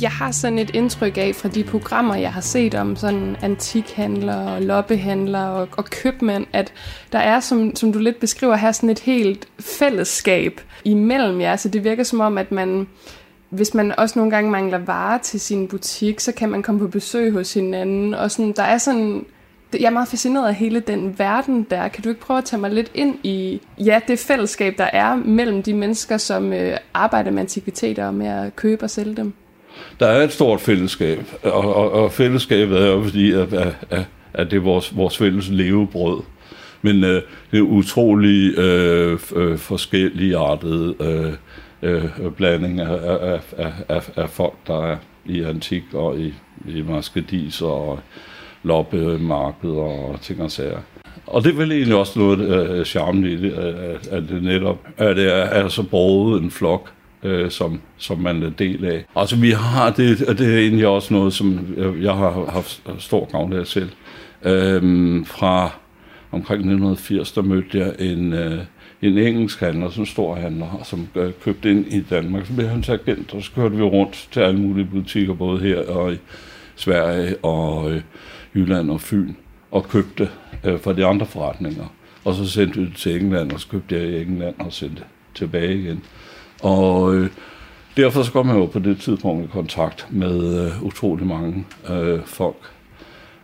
[0.00, 4.54] Jeg har sådan et indtryk af fra de programmer, jeg har set om sådan antikhandlere
[4.54, 6.72] og loppehandlere og, og købmænd, at
[7.12, 11.56] der er, som, som du lidt beskriver her, sådan et helt fællesskab imellem jer.
[11.56, 12.88] Så det virker som om, at man,
[13.50, 16.88] hvis man også nogle gange mangler varer til sin butik, så kan man komme på
[16.88, 18.14] besøg hos hinanden.
[18.14, 19.26] Og sådan, der er sådan
[19.72, 21.88] jeg er meget fascineret af hele den verden der.
[21.88, 25.14] Kan du ikke prøve at tage mig lidt ind i ja, det fællesskab, der er
[25.14, 29.32] mellem de mennesker, som øh, arbejder med antikviteter og med at købe og sælge dem?
[30.00, 33.52] Der er et stort fællesskab, og, og, og fællesskabet er jo fordi, at,
[33.90, 34.04] at,
[34.34, 36.22] at det er vores, vores fælles levebrød.
[36.82, 41.32] Men øh, det er utrolig øh, øh, forskellige artede øh,
[41.82, 46.34] øh, blanding af, af, af, af, af folk, der er i antik og i,
[46.68, 48.00] i maskedis og
[48.62, 50.78] loppemarkeder og ting og sager.
[51.26, 54.78] Og det er vel egentlig også noget øh, charmen i det, at, at det netop
[54.96, 56.92] at det er, er så broget en flok,
[57.26, 59.04] øh, som, som man er del af.
[59.16, 62.82] Altså vi har, det, og det er egentlig også noget, som jeg, jeg har haft
[62.98, 63.90] stor gavn af selv.
[64.44, 65.70] Øhm, fra
[66.32, 68.58] omkring 1980, der mødte jeg en, øh,
[69.02, 72.46] en engelsk handler, sådan en stor handler, som øh, købte ind i Danmark.
[72.46, 75.88] Så blev han agent, og så kørte vi rundt til alle mulige butikker, både her
[75.88, 76.16] og i,
[76.76, 78.02] Sverige og øh,
[78.54, 79.34] Jylland og Fyn
[79.70, 80.28] og købte
[80.64, 81.94] øh, fra de andre forretninger.
[82.24, 85.02] Og så sendte vi det til England, og så købte jeg i England og sendte
[85.34, 86.02] tilbage igen.
[86.62, 87.30] Og øh,
[87.96, 92.20] derfor så kom jeg jo på det tidspunkt i kontakt med øh, utrolig mange øh,
[92.24, 92.56] folk.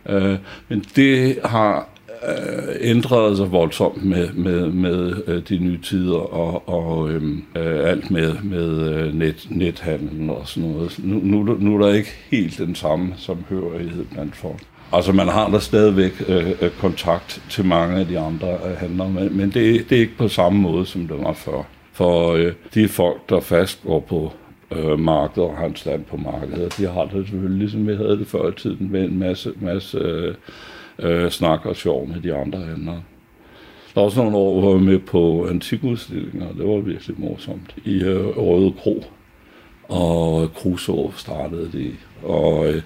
[0.09, 0.37] Øh,
[0.67, 1.89] men det har
[2.27, 7.89] øh, ændret sig voldsomt med, med, med øh, de nye tider og, og øhm, øh,
[7.89, 10.99] alt med, med øh, net, nethandel og sådan noget.
[11.03, 14.61] Nu, nu, nu er der ikke helt den samme samhørighed blandt folk.
[14.93, 19.09] Altså man har da stadigvæk øh, øh, kontakt til mange af de andre øh, handlere,
[19.09, 21.63] men, men det, det er ikke på samme måde, som det var før.
[21.93, 24.33] For øh, de folk, der fast går på
[24.71, 28.19] øh, markedet og har en stand på markedet, de har det selvfølgelig ligesom vi havde
[28.19, 30.35] det før i tiden med en masse, masse øh,
[30.99, 33.03] øh, snak og sjov med de andre handlere.
[33.93, 37.15] Der var også nogle år, hvor jeg var med på antikudstillinger, og det var virkelig
[37.19, 37.75] morsomt.
[37.85, 39.03] I øh, Røde Kro,
[39.83, 41.95] og øh, Kruså startede det.
[42.23, 42.81] Og øh,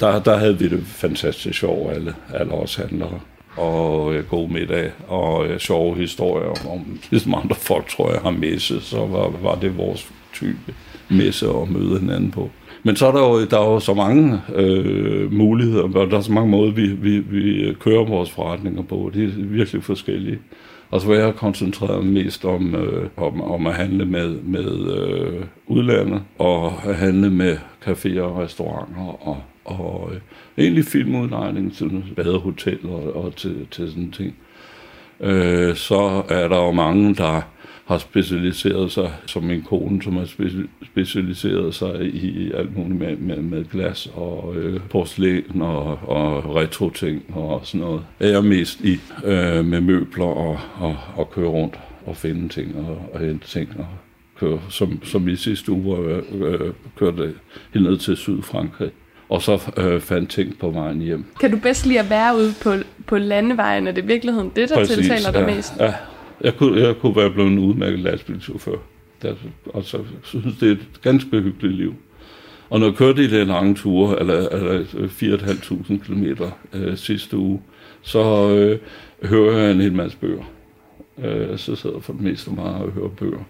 [0.00, 3.20] der, der havde vi det fantastisk sjovt, alle, alle os handlere.
[3.56, 8.30] Og øh, god middag, og øh, sjove historier om, ligesom andre folk, tror jeg, har
[8.30, 10.74] messe, så var, var det vores type
[11.08, 12.50] messe at møde hinanden på.
[12.82, 16.20] Men så er der jo, der er jo så mange øh, muligheder, og der er
[16.20, 19.10] så mange måder, vi, vi, vi kører vores forretninger på.
[19.14, 20.38] De er virkelig forskellige.
[20.92, 24.96] Altså, og så var jeg koncentreret mest om, øh, om, om at handle med, med
[24.96, 30.20] øh, udlandet, og at handle med caféer og restauranter, og, og øh,
[30.58, 34.34] egentlig filmudlejning til badehotel og, og til, til sådan ting.
[35.20, 37.42] Øh, så er der jo mange, der
[37.84, 43.16] har specialiseret sig, som min kone, som har speci- specialiseret sig i alt muligt med,
[43.16, 48.02] med, med glas og øh, porcelæn og, og retro-ting og sådan noget.
[48.20, 52.76] Jeg er mest i øh, med møbler og, og, og køre rundt og finde ting
[52.76, 53.86] og, og hente ting og
[54.38, 57.34] køre, som, som i sidste uge øh, øh, kørte
[57.74, 58.90] helt ned til Sydfrankrig.
[59.30, 61.24] Og så øh, fandt ting på vejen hjem.
[61.40, 62.74] Kan du bedst lide at være ude på,
[63.06, 63.86] på landevejen?
[63.86, 65.72] Er det i virkeligheden det, der Præcis, tiltaler dig ja, mest?
[65.80, 65.94] Ja,
[66.40, 68.76] jeg kunne, jeg kunne være blevet en udmærket lastbilchauffør.
[69.22, 71.94] Det, og så synes det er et ganske hyggeligt liv.
[72.70, 76.24] Og når jeg kørte i de lange ture, eller, eller 4.500 km
[76.72, 77.60] øh, sidste uge,
[78.02, 78.78] så øh,
[79.28, 80.44] hører jeg en hel masse bøger.
[81.24, 83.44] Øh, så sidder jeg for det meste meget og hører bøger.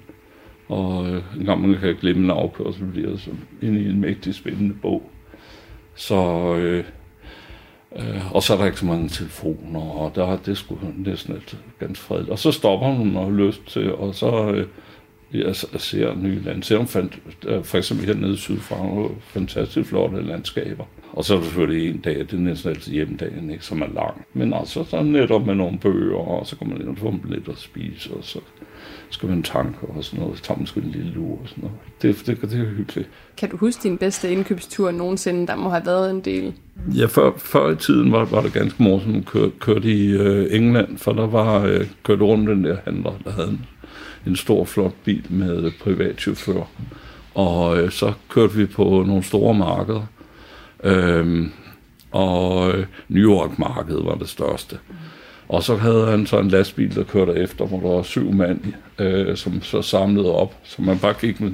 [0.69, 3.31] Og øh, en gang man kan glemme en afkørsel, bliver så
[3.63, 5.10] inde i en mægtig spændende bog.
[6.01, 6.85] Så, øh,
[7.97, 11.35] øh, og så er der ikke så mange telefoner, og der er det sgu næsten
[11.35, 12.31] et ganske fredeligt.
[12.31, 14.67] Og så stopper hun og har lyst til, og så øh,
[15.35, 16.65] jeg ser nye lande.
[16.65, 20.85] Ser hun fandt, øh, for eksempel hernede sydfra, fantastisk flotte landskaber.
[21.13, 23.89] Og så er det selvfølgelig en dag, det er næsten altid hjemdagen, ikke, som er
[23.95, 24.27] lang.
[24.35, 27.49] Men altså, så netop med nogle bøger, og så kommer man ind og får lidt
[27.49, 28.39] at spise, og så
[29.11, 30.39] skal man tanke og sådan noget.
[30.39, 31.77] Så tager man sgu en lille lur og sådan noget.
[32.03, 33.09] Det, det, det er hyggeligt.
[33.37, 35.47] Kan du huske din bedste indkøbstur nogensinde?
[35.47, 36.55] Der må have været en del.
[36.97, 40.57] Ja, før, før i tiden var, var det ganske morsomt at køre, kørte i øh,
[40.57, 43.67] England, for der var øh, kørt rundt den der handler, der havde en,
[44.27, 46.71] en stor, flot bil med privatchauffør.
[47.35, 50.07] Og øh, så kørte vi på nogle store markeder.
[50.85, 51.53] Øhm,
[52.13, 54.79] og øh, New York-markedet var det største.
[55.51, 58.61] Og så havde han så en lastbil, der kørte efter, hvor der var syv mand,
[58.99, 61.53] øh, som så samlede op, så man bare gik med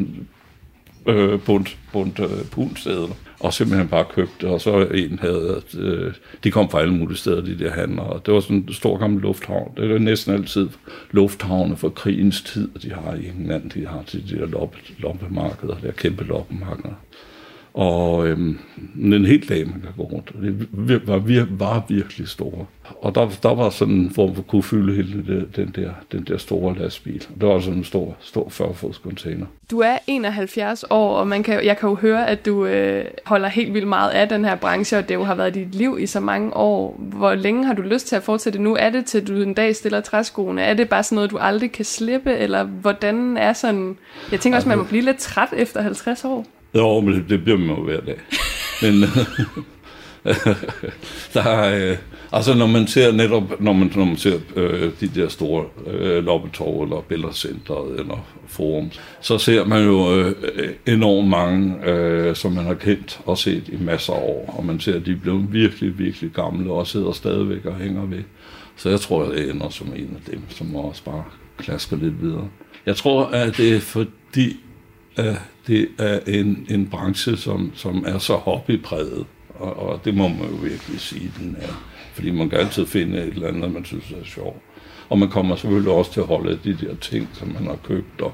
[1.06, 6.12] øh, bundt, bundt øh, pundsædler, og simpelthen bare købte, og så en havde, øh,
[6.44, 8.96] de kom fra alle mulige steder, de der handler, og det var sådan en stor
[8.96, 9.72] gammel lufthavn.
[9.76, 10.68] Det er næsten altid
[11.10, 15.74] lufthavne fra krigens tid, de har i England, de har til de der loppe, loppemarkeder,
[15.82, 16.94] der kæmpe loppemarkeder.
[17.76, 18.58] Og øhm,
[19.00, 20.32] en hel dag, man kan gå rundt.
[20.42, 22.66] Det var, vir- var virkelig store.
[23.02, 26.24] Og der, der var sådan en form for kunne fylde hele det, den, der, den
[26.24, 27.26] der store lastbil.
[27.40, 29.46] Det var sådan en stor, stor 40-fods container.
[29.70, 33.48] Du er 71 år, og man kan, jeg kan jo høre, at du øh, holder
[33.48, 36.06] helt vildt meget af den her branche, og det jo har været dit liv i
[36.06, 36.96] så mange år.
[36.98, 38.76] Hvor længe har du lyst til at fortsætte nu?
[38.80, 40.62] Er det til, du en dag stiller træskoene?
[40.62, 42.36] Er det bare sådan noget, du aldrig kan slippe?
[42.36, 43.96] Eller hvordan er sådan...
[44.32, 46.46] Jeg tænker også, man må blive lidt træt efter 50 år.
[46.76, 48.20] Jo, men det, det bliver man jo hver dag.
[48.82, 49.02] Men
[51.34, 51.96] der er, øh,
[52.32, 56.24] altså når man ser netop, når man, når man ser øh, de der store øh,
[56.24, 60.34] loppetorv eller billedcenteret eller forum, så ser man jo øh,
[60.86, 64.54] enormt mange, øh, som man har kendt og set i masser af år.
[64.58, 68.06] Og man ser, at de er blevet virkelig, virkelig gamle og sidder stadigvæk og hænger
[68.06, 68.22] ved.
[68.76, 71.24] Så jeg tror, at jeg ender som en af dem, som også bare
[71.58, 72.48] klasker lidt videre.
[72.86, 74.56] Jeg tror, at det er fordi,
[75.16, 75.36] at
[75.66, 79.26] det er en, en branche, som, som er så hobbypræget.
[79.54, 81.84] Og, og det må man jo virkelig sige, den er.
[82.14, 84.56] Fordi man kan altid finde et eller andet, man synes er sjovt.
[85.08, 88.20] Og man kommer selvfølgelig også til at holde de der ting, som man har købt,
[88.20, 88.32] og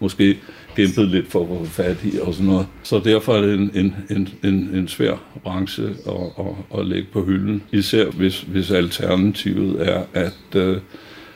[0.00, 0.38] måske
[0.76, 2.66] kæmpet lidt for at få fat i og sådan noget.
[2.82, 7.08] Så derfor er det en, en, en, en, en svær branche at, at, at lægge
[7.12, 7.62] på hylden.
[7.72, 10.80] Især hvis, hvis alternativet er, at, øh,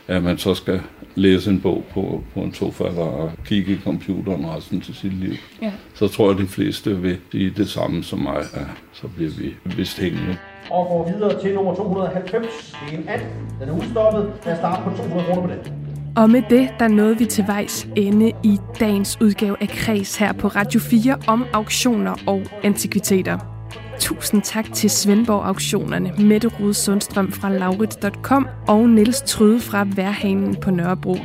[0.09, 0.81] at man så skal
[1.17, 5.33] læse en bog på, på en sofa og kigge i computeren resten til sit liv.
[5.63, 5.73] Ja.
[5.95, 9.31] Så tror jeg, at de fleste vil sige det samme som mig, at så bliver
[9.31, 10.37] vi vist hængende.
[10.71, 12.77] Og går videre til nummer 290.
[12.91, 13.21] Det er en and.
[13.61, 14.33] Den er udstoppet.
[14.45, 15.73] Lad os starte på 200 kroner på den.
[16.17, 20.33] Og med det, der nåede vi til vejs ende i dagens udgave af Kreds her
[20.33, 23.56] på Radio 4 om auktioner og antikviteter.
[24.01, 30.57] Tusind tak til Svendborg Auktionerne, Mette Rude Sundstrøm fra Laurits.com og Niels Tryde fra Værhanen
[30.57, 31.17] på Nørrebro.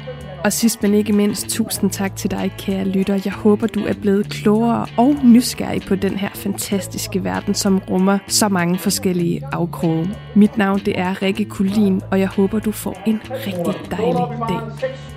[0.44, 3.20] Og sidst men ikke mindst, tusind tak til dig, kære lytter.
[3.26, 8.18] Jeg håber, du er blevet klogere og nysgerrig på den her fantastiske verden, som rummer
[8.28, 10.10] så mange forskellige afkroge.
[10.36, 14.60] Mit navn det er Rikke Kulin, og jeg håber, du får en rigtig dejlig dag.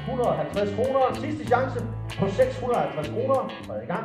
[0.06, 1.20] 650 kroner.
[1.20, 1.84] Sidste chance
[2.18, 3.34] på 650 kroner.
[3.68, 4.04] Og i gang.